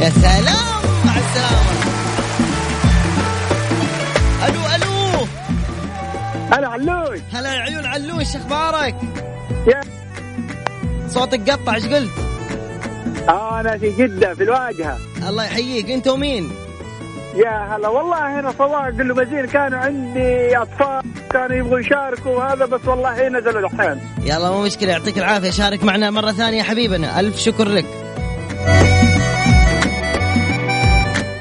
يا 0.00 0.10
سلام 0.10 0.82
مع 1.04 1.16
السلامة. 1.16 1.87
هلا 6.52 6.68
علوش. 6.68 7.18
هلا 7.32 7.54
يا 7.54 7.60
عيون 7.60 7.86
علوش 7.86 8.36
أخبارك؟ 8.36 8.94
يا. 9.66 9.80
صوتك 11.08 11.50
قطع 11.50 11.74
إيش 11.74 11.86
قلت؟ 11.86 12.10
آه 13.28 13.60
أنا 13.60 13.78
في 13.78 13.90
جدة 13.90 14.34
في 14.34 14.42
الواجهة. 14.42 14.98
الله 15.28 15.44
يحييك 15.44 15.90
أنت 15.90 16.08
ومين؟ 16.08 16.50
يا 17.34 17.76
هلا 17.76 17.88
والله 17.88 18.40
هنا 18.40 18.52
صواق 18.58 18.86
قل 18.86 19.08
له 19.08 19.14
مزين 19.14 19.46
كانوا 19.46 19.78
عندي 19.78 20.56
أطفال 20.56 21.02
كانوا 21.30 21.56
يبغوا 21.56 21.78
يشاركوا 21.78 22.32
وهذا 22.32 22.64
بس 22.64 22.80
والله 22.86 23.28
نزلوا 23.28 23.68
الحين. 23.68 24.00
يلا 24.24 24.50
مو 24.50 24.62
مشكلة 24.62 24.92
يعطيك 24.92 25.18
العافية. 25.18 25.50
شارك 25.50 25.84
معنا 25.84 26.10
مرة 26.10 26.32
ثانية 26.32 26.62
حبيبنا. 26.62 27.20
ألف 27.20 27.38
شكر 27.38 27.68
لك. 27.68 27.86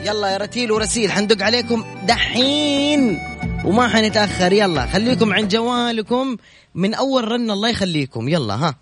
يلا 0.05 0.29
يا 0.29 0.37
رتيل 0.37 0.71
ورسيل 0.71 1.11
حندق 1.11 1.45
عليكم 1.45 1.85
دحين. 2.03 3.19
وما 3.67 3.87
حنتأخر. 3.87 4.53
يلا 4.53 4.85
خليكم 4.85 5.33
عند 5.33 5.47
جوالكم. 5.49 6.37
من 6.75 6.93
أول 6.93 7.31
رن 7.31 7.51
الله 7.51 7.69
يخليكم. 7.69 8.29
يلا 8.29 8.53
ها. 8.53 8.75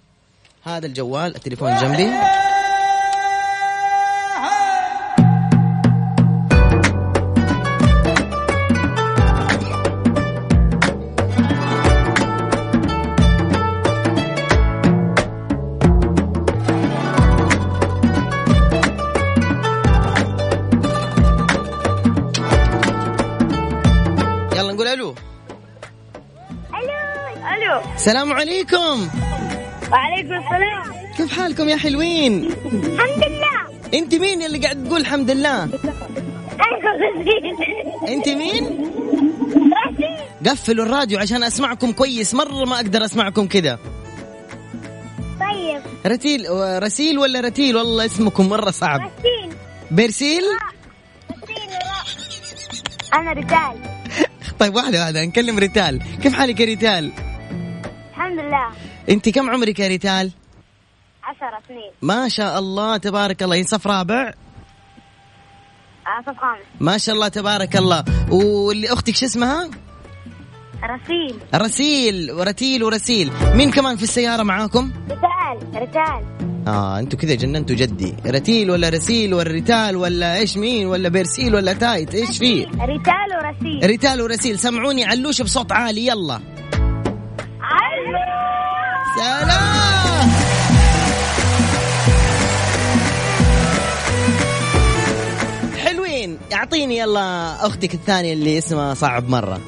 هذا 0.63 0.85
الجوال 0.85 1.35
التليفون 1.35 1.75
جنبي. 1.75 2.09
السلام 28.05 28.33
عليكم. 28.33 29.09
وعليكم 29.91 30.33
السلام. 30.33 30.83
كيف 31.17 31.39
حالكم 31.39 31.69
يا 31.69 31.77
حلوين؟ 31.77 32.43
الحمد 32.45 33.23
لله. 33.27 33.79
أنت 33.93 34.15
مين 34.15 34.41
اللي 34.41 34.57
قاعد 34.57 34.83
تقول 34.83 35.01
الحمد 35.01 35.31
لله؟ 35.31 35.65
غزير 37.01 37.55
أنت 38.07 38.29
مين؟ 38.29 38.91
قفلوا 40.45 40.85
الراديو 40.85 41.19
عشان 41.19 41.43
أسمعكم 41.43 41.91
كويس. 41.91 42.33
مرة 42.33 42.65
ما 42.65 42.75
أقدر 42.75 43.05
أسمعكم 43.05 43.47
كذا 43.47 43.79
طيب. 45.39 45.81
رتيل 46.05 46.45
رسيل 46.83 47.19
ولا 47.19 47.39
رتيل؟ 47.39 47.77
والله 47.77 48.05
اسمكم 48.05 48.49
مرة 48.49 48.71
صعب. 48.71 48.99
رسيل 48.99 49.55
بيرسيل؟ 49.91 50.43
رسيل 51.43 51.69
أنا 53.13 53.31
رجال 53.31 53.79
طيب 54.59 54.75
واحدة 54.75 54.99
واحدة. 54.99 55.25
نكلم 55.25 55.59
ريتال. 55.59 56.01
كيف 56.23 56.33
حالك 56.33 56.59
يا 56.59 56.65
لله 56.65 57.24
انت 59.09 59.29
كم 59.29 59.49
عمرك 59.49 59.79
يا 59.79 59.87
ريتال؟ 59.87 60.31
عشرة 61.23 61.59
سنين. 61.67 61.91
ما 62.01 62.29
شاء 62.29 62.59
الله 62.59 62.97
تبارك 62.97 63.43
الله. 63.43 63.63
صف 63.63 63.87
رابع؟ 63.87 64.33
عصف 66.05 66.39
خامس. 66.39 66.65
ما 66.79 66.97
شاء 66.97 67.15
الله 67.15 67.27
تبارك 67.27 67.75
الله. 67.75 68.03
واللي 68.31 68.93
أختك 68.93 69.15
شو 69.15 69.25
اسمها؟ 69.25 69.69
رسيل. 70.83 71.39
رسيل 71.55 72.31
ورتيل 72.31 72.83
ورسيل. 72.83 73.31
مين 73.53 73.71
كمان 73.71 73.95
في 73.97 74.03
السيارة 74.03 74.43
معاكم؟ 74.43 74.91
رجال 75.09 75.81
رجال 75.81 76.25
آه 76.67 76.99
أنتوا 76.99 77.19
كذا 77.19 77.35
جننتوا 77.35 77.75
جدي. 77.75 78.15
رتيل 78.25 78.71
ولا 78.71 78.89
رسيل 78.89 79.33
ولا 79.33 79.51
ريتال 79.51 79.95
ولا 79.95 80.37
إيش 80.37 80.57
مين 80.57 80.87
ولا 80.87 81.09
بيرسيل 81.09 81.55
ولا 81.55 81.73
تايت؟ 81.73 82.15
إيش 82.15 82.37
في؟ 82.37 82.63
رجال 82.63 83.29
ورسيل. 83.37 83.89
ريتال 83.89 84.21
ورسيل. 84.21 84.59
سمعوني 84.59 85.05
علوش 85.05 85.41
بصوت 85.41 85.71
عالي 85.71 86.07
يلا. 86.07 86.39
سلام. 89.15 90.29
حلوين. 95.85 96.37
اعطيني 96.53 96.97
يلا 96.97 97.55
أختك 97.65 97.93
الثانية 97.93 98.33
اللي 98.33 98.57
اسمها 98.57 98.93
صعب 98.93 99.29
مرة. 99.29 99.59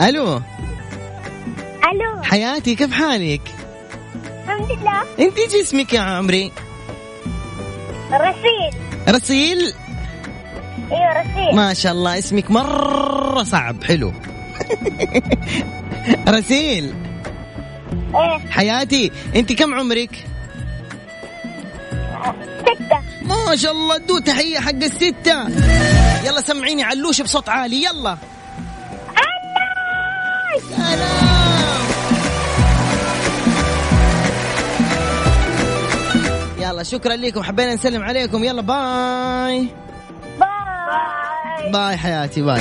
ألو. 0.00 0.40
ألو. 1.92 2.22
حياتي 2.22 2.74
كيف 2.74 2.92
حالك؟ 2.92 3.40
الحمد 4.44 4.70
لله. 4.72 5.02
أنت 5.20 5.38
إيش 5.38 5.54
اسمك 5.54 5.92
يا 5.92 6.00
عمري؟ 6.00 6.52
رسيل. 8.12 8.80
رسيل؟ 9.08 9.72
إيوه 10.92 11.20
رسيل. 11.20 11.56
ما 11.56 11.74
شاء 11.74 11.92
الله 11.92 12.18
اسمك 12.18 12.50
مرة 12.50 13.42
صعب. 13.42 13.84
حلو. 13.84 14.12
رسيل. 16.28 16.94
إيه. 18.14 18.50
حياتي 18.50 19.12
أنت 19.36 19.52
كم 19.52 19.74
عمرك؟ 19.74 20.26
ستة. 22.60 23.00
ما 23.50 23.56
شاء 23.56 23.72
الله 23.72 23.96
دو 23.98 24.18
تحية 24.18 24.58
حق 24.58 24.70
الستة. 24.70 25.48
يلا 26.24 26.40
سمعيني 26.40 26.82
علوش 26.82 27.20
بصوت 27.20 27.48
عالي 27.48 27.84
يلا. 27.84 28.16
سلام. 30.76 31.80
يلا 36.58 36.82
شكرا 36.82 37.16
لكم 37.16 37.42
حبينا 37.42 37.74
نسلم 37.74 38.02
عليكم. 38.02 38.44
يلا 38.44 38.62
bye. 38.62 39.68
bye. 40.40 41.72
bye 41.72 41.96
حياتي 41.96 42.42
bye. 42.42 42.60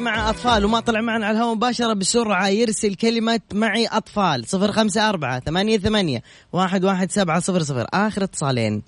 اللي 0.00 0.10
مع 0.10 0.30
أطفال 0.30 0.64
وما 0.64 0.80
طلع 0.80 1.00
معنا 1.00 1.26
على 1.26 1.36
الهواء 1.36 1.54
مباشرة 1.54 1.92
بسرعة 1.92 2.48
يرسل 2.48 2.94
كلمة 2.94 3.40
معي 3.54 3.86
أطفال. 3.86 4.44
صفر 4.48 4.72
خمسة 4.72 5.08
أربعة 5.08 5.40
ثمانية 5.40 5.78
ثمانية 5.78 6.22
واحد 6.52 6.84
واحد 6.84 7.10
سبعة 7.10 7.40
صفر 7.40 7.62
صفر. 7.62 7.86
آخر 7.94 8.24
اتصالين. 8.24 8.82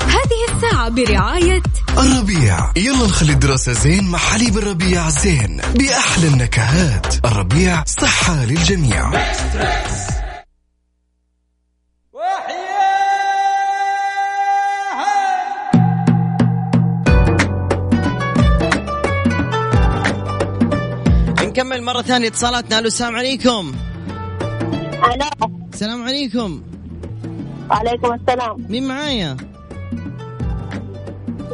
هذه 0.00 0.54
الساعة 0.54 0.88
برعاية 0.88 1.62
الربيع. 1.98 2.72
يلا 2.76 3.06
نخلي 3.06 3.32
الدراسة 3.32 3.72
زين 3.72 4.04
مع 4.04 4.18
حليب 4.18 4.58
الربيع 4.58 5.08
زين 5.08 5.60
بأحلى 5.74 6.28
النكهات. 6.28 7.24
الربيع 7.24 7.84
صحة 7.84 8.44
للجميع. 8.44 9.10
نكمل 21.54 21.82
مرة 21.82 22.02
ثانية 22.02 22.28
اتصالاتنا. 22.28 22.78
ألو 22.78 22.86
السلام 22.86 23.16
عليكم. 23.16 23.74
ألو. 25.14 25.50
السلام 25.74 26.02
عليكم. 26.02 26.62
وعليكم 27.70 28.14
السلام. 28.14 28.66
مين 28.68 28.88
معايا؟ 28.88 29.36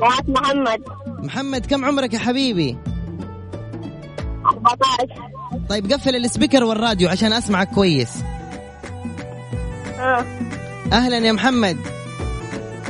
معك 0.00 0.28
محمد. 0.28 0.80
محمد 1.06 1.66
كم 1.66 1.84
عمرك 1.84 2.14
يا 2.14 2.18
حبيبي؟ 2.18 2.76
14 4.44 4.88
طيب 5.68 5.92
قفل 5.92 6.16
السبيكر 6.16 6.64
والراديو 6.64 7.08
عشان 7.08 7.32
أسمعك 7.32 7.70
كويس. 7.70 8.22
آه. 9.98 10.24
أهلا 10.92 11.18
يا 11.18 11.32
محمد. 11.32 11.76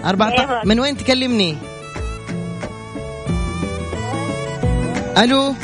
14 0.05 0.39
أيوة. 0.39 0.65
من 0.65 0.81
وين 0.81 0.97
تكلمني؟ 0.97 1.57
ألو. 5.19 5.55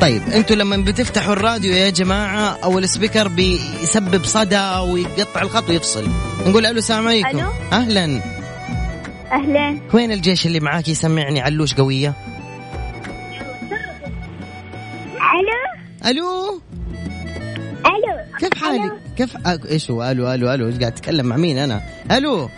طيب 0.00 0.22
أنتوا 0.22 0.56
لما 0.56 0.76
بتفتحوا 0.76 1.32
الراديو 1.32 1.72
يا 1.72 1.90
جماعة 1.90 2.58
أو 2.64 2.78
السبيكر 2.78 3.28
بيسبب 3.28 4.24
صدى 4.24 4.70
ويقطع 4.78 5.42
الخط 5.42 5.68
ويفصل. 5.68 6.08
نقول 6.46 6.66
ألو 6.66 6.78
السلام 6.78 7.08
عليكم. 7.08 7.38
ألو. 7.38 7.48
أهلا. 7.72 8.20
أهلا. 9.32 9.78
وين 9.94 10.12
الجيش 10.12 10.46
اللي 10.46 10.60
معاك 10.60 10.88
يسمعني؟ 10.88 11.40
علوش 11.40 11.74
قوية. 11.74 12.14
ألو؟ 15.34 16.10
ألو؟ 16.10 16.60
ألو. 17.86 18.38
كيف 18.40 18.64
حالك؟ 18.64 18.92
كيف؟ 19.16 19.36
إيش 19.70 19.90
هو؟ 19.90 20.10
ألو 20.10 20.34
ألو 20.34 20.54
ألو 20.54 20.66
إيش 20.66 20.78
قاعد 20.78 20.92
اتكلم 20.92 21.26
مع 21.26 21.36
مين 21.36 21.58
أنا؟ 21.58 21.82
ألو. 22.10 22.48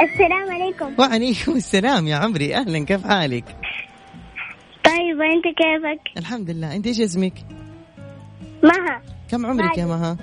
السلام 0.00 0.50
عليكم. 0.50 0.94
وعليكم 0.98 1.52
السلام 1.56 2.08
يا 2.08 2.16
عمري 2.16 2.56
أهلا 2.56 2.84
كيف 2.84 3.06
حالك؟ 3.06 3.44
طيب 5.16 5.22
انت 5.22 5.44
كيفك؟ 5.44 6.18
الحمد 6.18 6.50
لله. 6.50 6.76
أنت 6.76 6.86
إيش 6.86 7.00
اسمك؟ 7.00 7.32
مها. 8.62 9.02
كم 9.30 9.46
عمرك 9.46 9.78
يا 9.78 9.86
مها؟ 9.86 10.16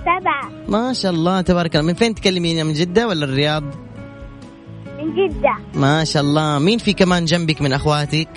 سبعة. 0.00 0.50
ما 0.68 0.92
شاء 0.92 1.12
الله 1.12 1.40
تبارك 1.40 1.76
الله. 1.76 1.86
من 1.86 1.94
فين 1.94 2.14
تكلميني؟ 2.14 2.64
من 2.64 2.72
جدة 2.72 3.08
ولا 3.08 3.24
الرياض؟ 3.24 3.62
من 4.98 5.14
جدة. 5.14 5.56
ما 5.74 6.04
شاء 6.04 6.22
الله. 6.22 6.58
مين 6.58 6.78
في 6.78 6.92
كمان 6.92 7.24
جنبك 7.24 7.62
من 7.62 7.72
أخواتك؟ 7.72 8.28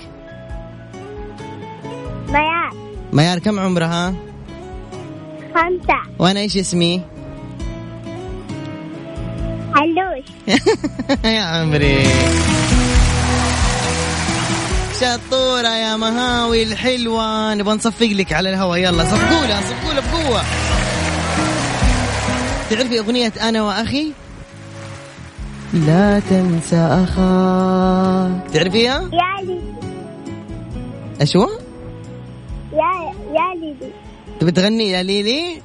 ميار. 2.29 2.73
ميار 3.13 3.39
كم 3.39 3.59
عمرها؟ 3.59 4.15
خمسة. 5.55 6.01
وأنا 6.19 6.39
إيش 6.39 6.57
اسمي؟ 6.57 7.01
علوش. 9.75 10.25
يا 11.35 11.41
عمري. 11.41 12.03
شطورة 15.05 15.67
يا 15.67 15.97
مهاوي 15.97 16.63
الحلوة 16.63 17.53
نبغى 17.53 17.75
نصفق 17.75 18.05
لك 18.05 18.33
على 18.33 18.49
الهواء. 18.49 18.79
يلا 18.79 19.03
صفقولها 19.03 19.61
صفقولها 19.61 20.01
بقوة. 20.01 20.41
تعرفي 22.69 22.99
أغنية 22.99 23.33
أنا 23.41 23.63
وأخي؟ 23.63 24.11
لا 25.73 26.19
تنسى 26.19 26.75
أخاك. 26.75 28.51
تعرفيها؟ 28.53 29.01
يا 29.13 29.45
لي 29.45 29.61
أشو؟ 31.21 31.47
يا 32.73 33.13
يا 33.33 33.55
ليلي. 33.61 33.91
تبي 34.39 34.51
تغني 34.51 34.89
يا 34.89 35.03
ليلي؟ 35.03 35.61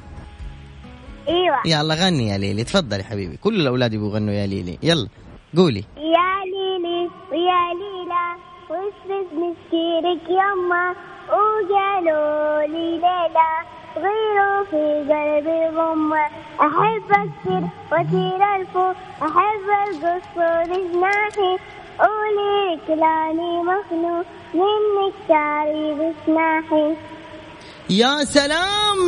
إيوه. 1.29 1.61
يلا 1.67 1.95
غني 1.95 2.29
يا 2.29 2.39
ليلي. 2.39 2.65
تفضلي 2.65 3.05
حبيبي. 3.05 3.37
كل 3.37 3.61
الأولاد 3.61 3.93
يبغوا 3.95 4.11
يغنوا 4.11 4.35
يا 4.35 4.47
ليلي. 4.47 4.79
يلا 4.83 5.09
قولي. 5.57 5.85
يا 5.97 6.31
ليلي 6.53 7.11
ويا 7.33 7.63
ليلى 7.81 8.00
وش 8.71 8.95
مسكيرك 9.33 10.29
يما 10.29 10.95
وقالوا 11.29 12.63
لي 12.67 12.91
ليلى 13.05 13.51
غيروا 13.97 14.65
في 14.71 15.13
قلبي 15.13 15.77
غمة 15.77 16.27
أحب 16.61 17.03
أكثر 17.11 17.63
وأطير 17.93 18.57
الفوق 18.57 18.95
أحب 19.23 19.67
القصور 19.89 20.77
جناحي 20.93 21.53
قولي 21.99 22.81
كلاني 22.87 23.63
مخنوق 23.63 24.27
منك 24.55 25.15
شعري 25.29 25.95
بسناحي 25.95 26.95
يا 27.91 28.25
سلام! 28.25 29.01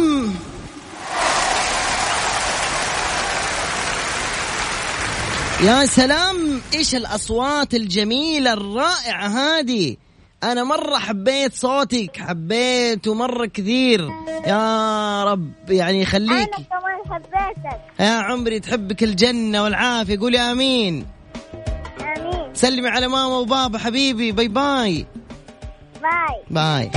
يا 5.63 5.87
سلام 5.87 6.61
إيش 6.75 6.95
الأصوات 6.95 7.75
الجميلة 7.75 8.53
الرائعة 8.53 9.27
هذه؟ 9.27 9.97
أنا 10.43 10.65
مرة 10.65 10.99
حبيت 10.99 11.55
صوتك 11.55 12.17
حبيته 12.17 13.15
مره 13.15 13.47
كثير. 13.47 14.09
يا 14.47 15.25
رب 15.25 15.53
يعني 15.69 16.03
يخليك 16.03 16.31
أنا 16.31 16.47
كمان 16.47 17.01
حبيتك. 17.11 17.81
يا 18.01 18.11
عمري 18.11 18.61
تحبك 18.61 19.03
الجنة 19.03 19.63
والعافية 19.63 20.19
قولي 20.19 20.39
آمين. 20.39 21.07
آمين. 22.01 22.55
سلمي 22.55 22.89
على 22.89 23.09
ماما 23.09 23.37
وبابا 23.37 23.79
حبيبي 23.79 24.33
باي 24.33 24.49
باي. 24.49 25.07
باي. 26.03 26.43
باي. 26.51 26.91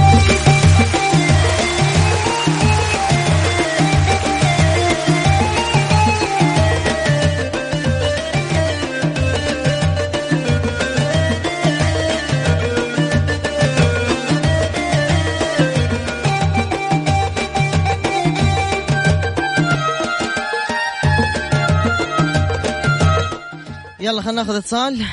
يلا 24.06 24.22
خلينا 24.22 24.44
ناخذ 24.44 24.56
اتصال. 24.56 25.06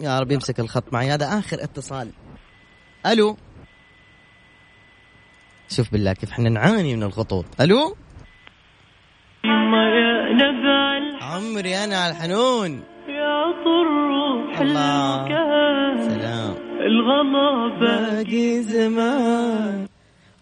يا 0.00 0.18
رب 0.18 0.32
يمسك 0.32 0.60
الخط 0.60 0.92
معي. 0.92 1.10
هذا 1.10 1.38
آخر 1.38 1.62
اتصال. 1.62 2.10
ألو؟ 3.06 3.36
شوف 5.68 5.92
بالله 5.92 6.12
كيف 6.12 6.30
إحنا 6.30 6.48
نعاني 6.48 6.96
من 6.96 7.02
الخطوط. 7.02 7.44
ألو؟ 7.60 7.96
عمري 11.22 11.84
أنا 11.84 12.10
الحنون. 12.10 12.82
يا 13.08 13.42
طروح 13.64 14.60
الله. 14.60 15.26
المكان 15.26 16.10
سلام. 16.10 16.54
الغلا 16.80 17.80
باقي 17.80 18.62
زمان. 18.62 19.86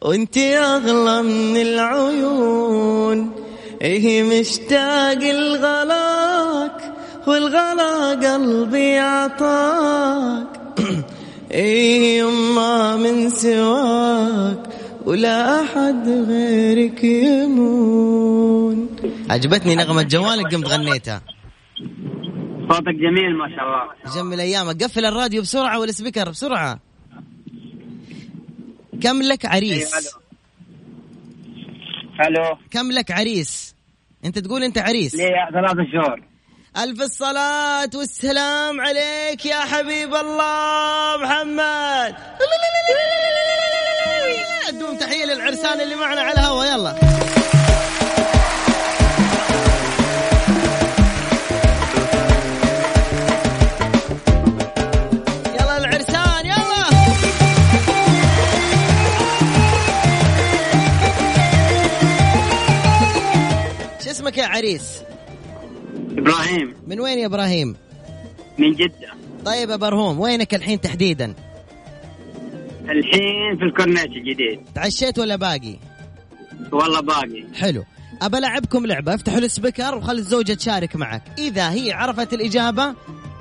وإنت 0.03 0.39
أغلى 0.39 1.23
من 1.23 1.57
العيون. 1.57 3.35
إيه 3.83 4.41
مشتاق 4.41 5.23
الغلاك. 5.23 6.80
والغلا 7.27 8.11
قلبي 8.11 8.99
عطاك. 8.99 10.61
إيه 11.51 12.18
يما 12.18 12.97
من 12.97 13.31
سواك 13.31 14.62
ولا 15.05 15.62
أحد 15.62 16.09
غيرك 16.09 17.05
يمون. 17.05 18.97
عجبتني 19.31 19.75
نغمة 19.75 20.03
جوالك 20.03 20.55
قمت 20.55 20.66
غنيتها. 20.66 21.23
صوتك 22.71 22.95
جميل 22.95 23.37
ما 23.39 23.49
شاء 23.57 23.64
الله. 23.64 24.14
جمل 24.16 24.41
أيامك. 24.41 24.83
قفل 24.83 25.05
الراديو 25.05 25.43
بسرعة 25.43 25.81
والسبيكر 25.81 26.29
بسرعة. 26.31 26.81
كم 29.03 29.23
لك 29.23 29.47
عريس؟ 29.47 30.11
ألو. 32.27 32.57
كم 32.71 32.93
لك 32.93 33.11
عريس؟ 33.11 33.75
أنت 34.25 34.39
تقول 34.39 34.62
أنت 34.62 34.79
عريس. 34.79 35.14
ليه؟ 35.14 35.27
ثلاثة 35.53 35.85
شهور. 35.93 36.30
ألف 36.77 37.03
الصلاة 37.03 37.91
والسلام 37.95 38.81
عليك 38.81 39.47
يا 39.47 39.61
حبيب 39.61 40.14
الله 40.14 41.16
محمد. 41.16 42.14
دوم 44.73 44.99
تحية 44.99 45.25
للعرسان 45.25 45.81
اللي 45.81 45.95
معنا 45.95 46.21
على 46.21 46.33
الهوا 46.33 46.64
يلا. 46.64 46.95
اسمك 64.11 64.39
يا 64.39 64.47
عريس؟ 64.47 64.83
إبراهيم. 66.21 66.75
من 66.87 67.01
وين 67.01 67.18
يا 67.18 67.27
إبراهيم؟ 67.27 67.77
من 68.59 68.73
جدة. 68.73 69.12
طيب 69.45 69.71
يا 69.71 69.77
برهوم 69.77 70.21
وينك 70.21 70.55
الحين 70.55 70.81
تحديدا؟ 70.81 71.35
الحين 72.85 73.57
في 73.59 73.64
الكورنيش 73.64 74.05
الجديد. 74.05 74.61
تعشيت 74.75 75.18
ولا 75.18 75.37
باقي؟ 75.37 75.77
والله 76.73 77.01
باقي. 77.01 77.45
حلو. 77.55 77.85
أبى 78.23 78.39
ألعبكم 78.39 78.87
لعبة 78.87 79.14
افتحوا 79.14 79.39
السبيكر 79.39 79.95
وخلي 79.95 80.18
الزوجة 80.18 80.53
تشارك 80.53 80.97
معك. 80.97 81.23
إذا 81.39 81.71
هي 81.71 81.93
عرفت 81.93 82.33
الإجابة 82.33 82.95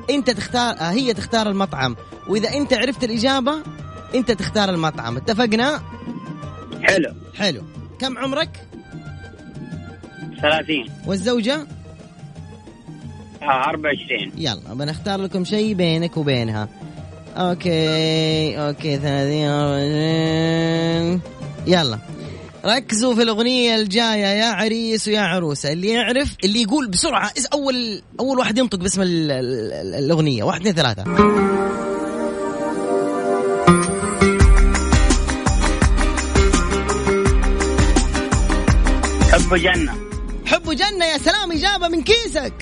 أنت 0.10 0.30
تختار 0.30 0.76
آه، 0.80 0.92
هي 0.92 1.14
تختار 1.14 1.50
المطعم. 1.50 1.96
وإذا 2.28 2.50
أنت 2.50 2.74
عرفت 2.74 3.04
الإجابة 3.04 3.54
أنت 4.16 4.32
تختار 4.32 4.70
المطعم. 4.70 5.18
اتفقنا؟ 5.18 5.82
حلو. 6.84 7.14
حلو. 7.36 7.62
كم 8.00 8.18
عمرك؟ 8.18 8.50
30 10.42 10.90
والزوجة؟ 11.08 11.79
آه 13.42 13.70
24 13.70 14.32
يلا 14.38 14.74
بنختار 14.74 15.22
لكم 15.22 15.46
شيء 15.46 15.74
بينك 15.74 16.18
وبينها. 16.18 16.70
okay 17.38 18.58
okay 18.58 18.98
30 18.98 19.46
24. 19.46 21.22
يلا. 21.68 22.00
ركزوا 22.66 23.16
في 23.16 23.22
الأغنية 23.24 23.76
الجاية 23.76 24.26
يا 24.26 24.46
عريس 24.46 25.08
ويا 25.08 25.20
عروسة. 25.22 25.72
اللي 25.72 25.90
يعرف 25.90 26.36
اللي 26.44 26.62
يقول 26.62 26.88
بسرعة 26.88 27.32
أول 27.54 28.02
أول 28.20 28.38
واحد 28.40 28.58
ينطق 28.58 28.78
باسم 28.80 29.02
ال- 29.02 29.32
ال- 29.32 29.74
ال- 29.74 29.96
الأغنية؟ 29.96 30.44
واحد 30.44 30.60
اثنين 30.60 30.76
ثلاثة. 30.76 31.04
حب 39.32 39.56
جنة. 39.56 39.94
حب 40.46 40.64
جنة 40.72 41.06
يا 41.06 41.18
سلام 41.18 41.52
إجابة 41.52 41.88
من 41.88 42.02
كيسك. 42.04 42.54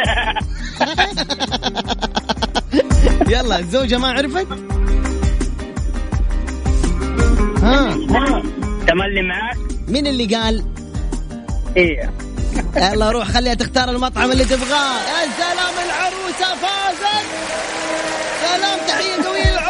يلا 3.30 3.58
الزوجة 3.58 3.98
ما 3.98 4.08
عرفت؟ 4.08 4.46
ها؟ 7.62 7.96
تملي 8.88 9.22
معك 9.22 9.56
مين 9.88 10.06
اللي 10.06 10.36
قال؟ 10.36 10.64
إيه. 11.76 12.10
يلا 12.76 13.10
روح 13.10 13.28
خليها 13.28 13.54
تختار 13.54 13.90
المطعم 13.90 14.32
اللي 14.32 14.44
تبغاه. 14.44 14.98
يا 14.98 15.28
سلام 15.38 15.74
العروسة 15.86 16.54
فازت! 16.60 17.26
سلام 18.42 18.78
تحية 18.88 19.24
قوية 19.28 19.69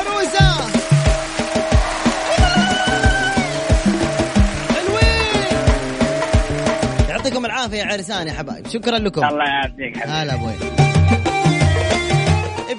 العافية 7.61 7.79
يا 7.79 7.93
عرسان 7.93 8.27
يا 8.27 8.33
حبايب. 8.33 8.69
شكرا 8.69 8.99
لكم. 8.99 9.25
الله 9.25 9.45
يعافيك 9.45 9.97
حبيبي. 9.97 10.13
هلا 10.13 10.35
أبوي 10.35 10.53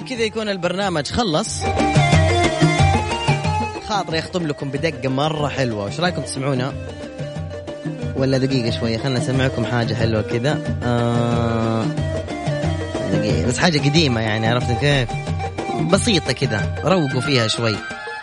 بكذا 0.02 0.22
يكون 0.22 0.48
البرنامج 0.48 1.06
خلص. 1.06 1.64
خاطري 3.88 4.18
أختم 4.18 4.46
لكم 4.46 4.70
بدقة 4.70 5.08
مرة 5.08 5.48
حلوة. 5.48 5.84
وش 5.84 6.00
رأيكم 6.00 6.22
تسمعونها 6.22 6.72
ولا 8.16 8.38
دقيقة 8.38 8.70
شوية 8.80 8.98
خلنا 8.98 9.18
اسمعكم 9.18 9.64
حاجة 9.64 9.94
حلوة 9.94 10.22
كذا. 10.22 10.78
آه 10.84 11.84
دقيقة 13.12 13.46
بس 13.46 13.58
حاجة 13.58 13.78
قديمة 13.78 14.20
يعني 14.20 14.48
عرفت 14.48 14.80
كيف؟ 14.80 15.08
بسيطة 15.90 16.32
كذا 16.32 16.74
روقوا 16.84 17.20
فيها 17.20 17.48
شوي. 17.48 17.76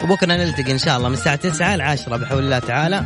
وبكرة 0.03 0.27
نلتقي 0.27 0.71
إن 0.71 0.77
شاء 0.77 0.97
الله 0.97 1.07
من 1.07 1.13
الساعة 1.13 1.35
9 1.35 1.75
ل 1.75 1.81
10 1.81 2.17
بحول 2.17 2.43
الله 2.43 2.59
تعالى. 2.59 3.03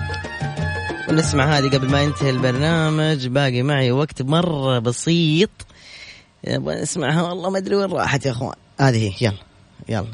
ونسمع 1.10 1.58
هذه 1.58 1.70
قبل 1.70 1.92
ما 1.92 2.02
ينتهي 2.02 2.30
البرنامج. 2.30 3.28
باقي 3.28 3.64
معي 3.64 3.92
وقت 3.92 4.22
مرة 4.22 4.80
بسيط. 4.80 5.50
نسمعها. 6.48 7.22
والله 7.22 7.50
ما 7.50 7.58
أدري 7.58 7.76
وين 7.76 7.92
راحت 7.92 8.26
يا 8.26 8.32
أخوان. 8.32 8.56
هذه 8.80 9.08
هي. 9.08 9.12
يلا. 9.22 9.38
يلا. 9.90 10.08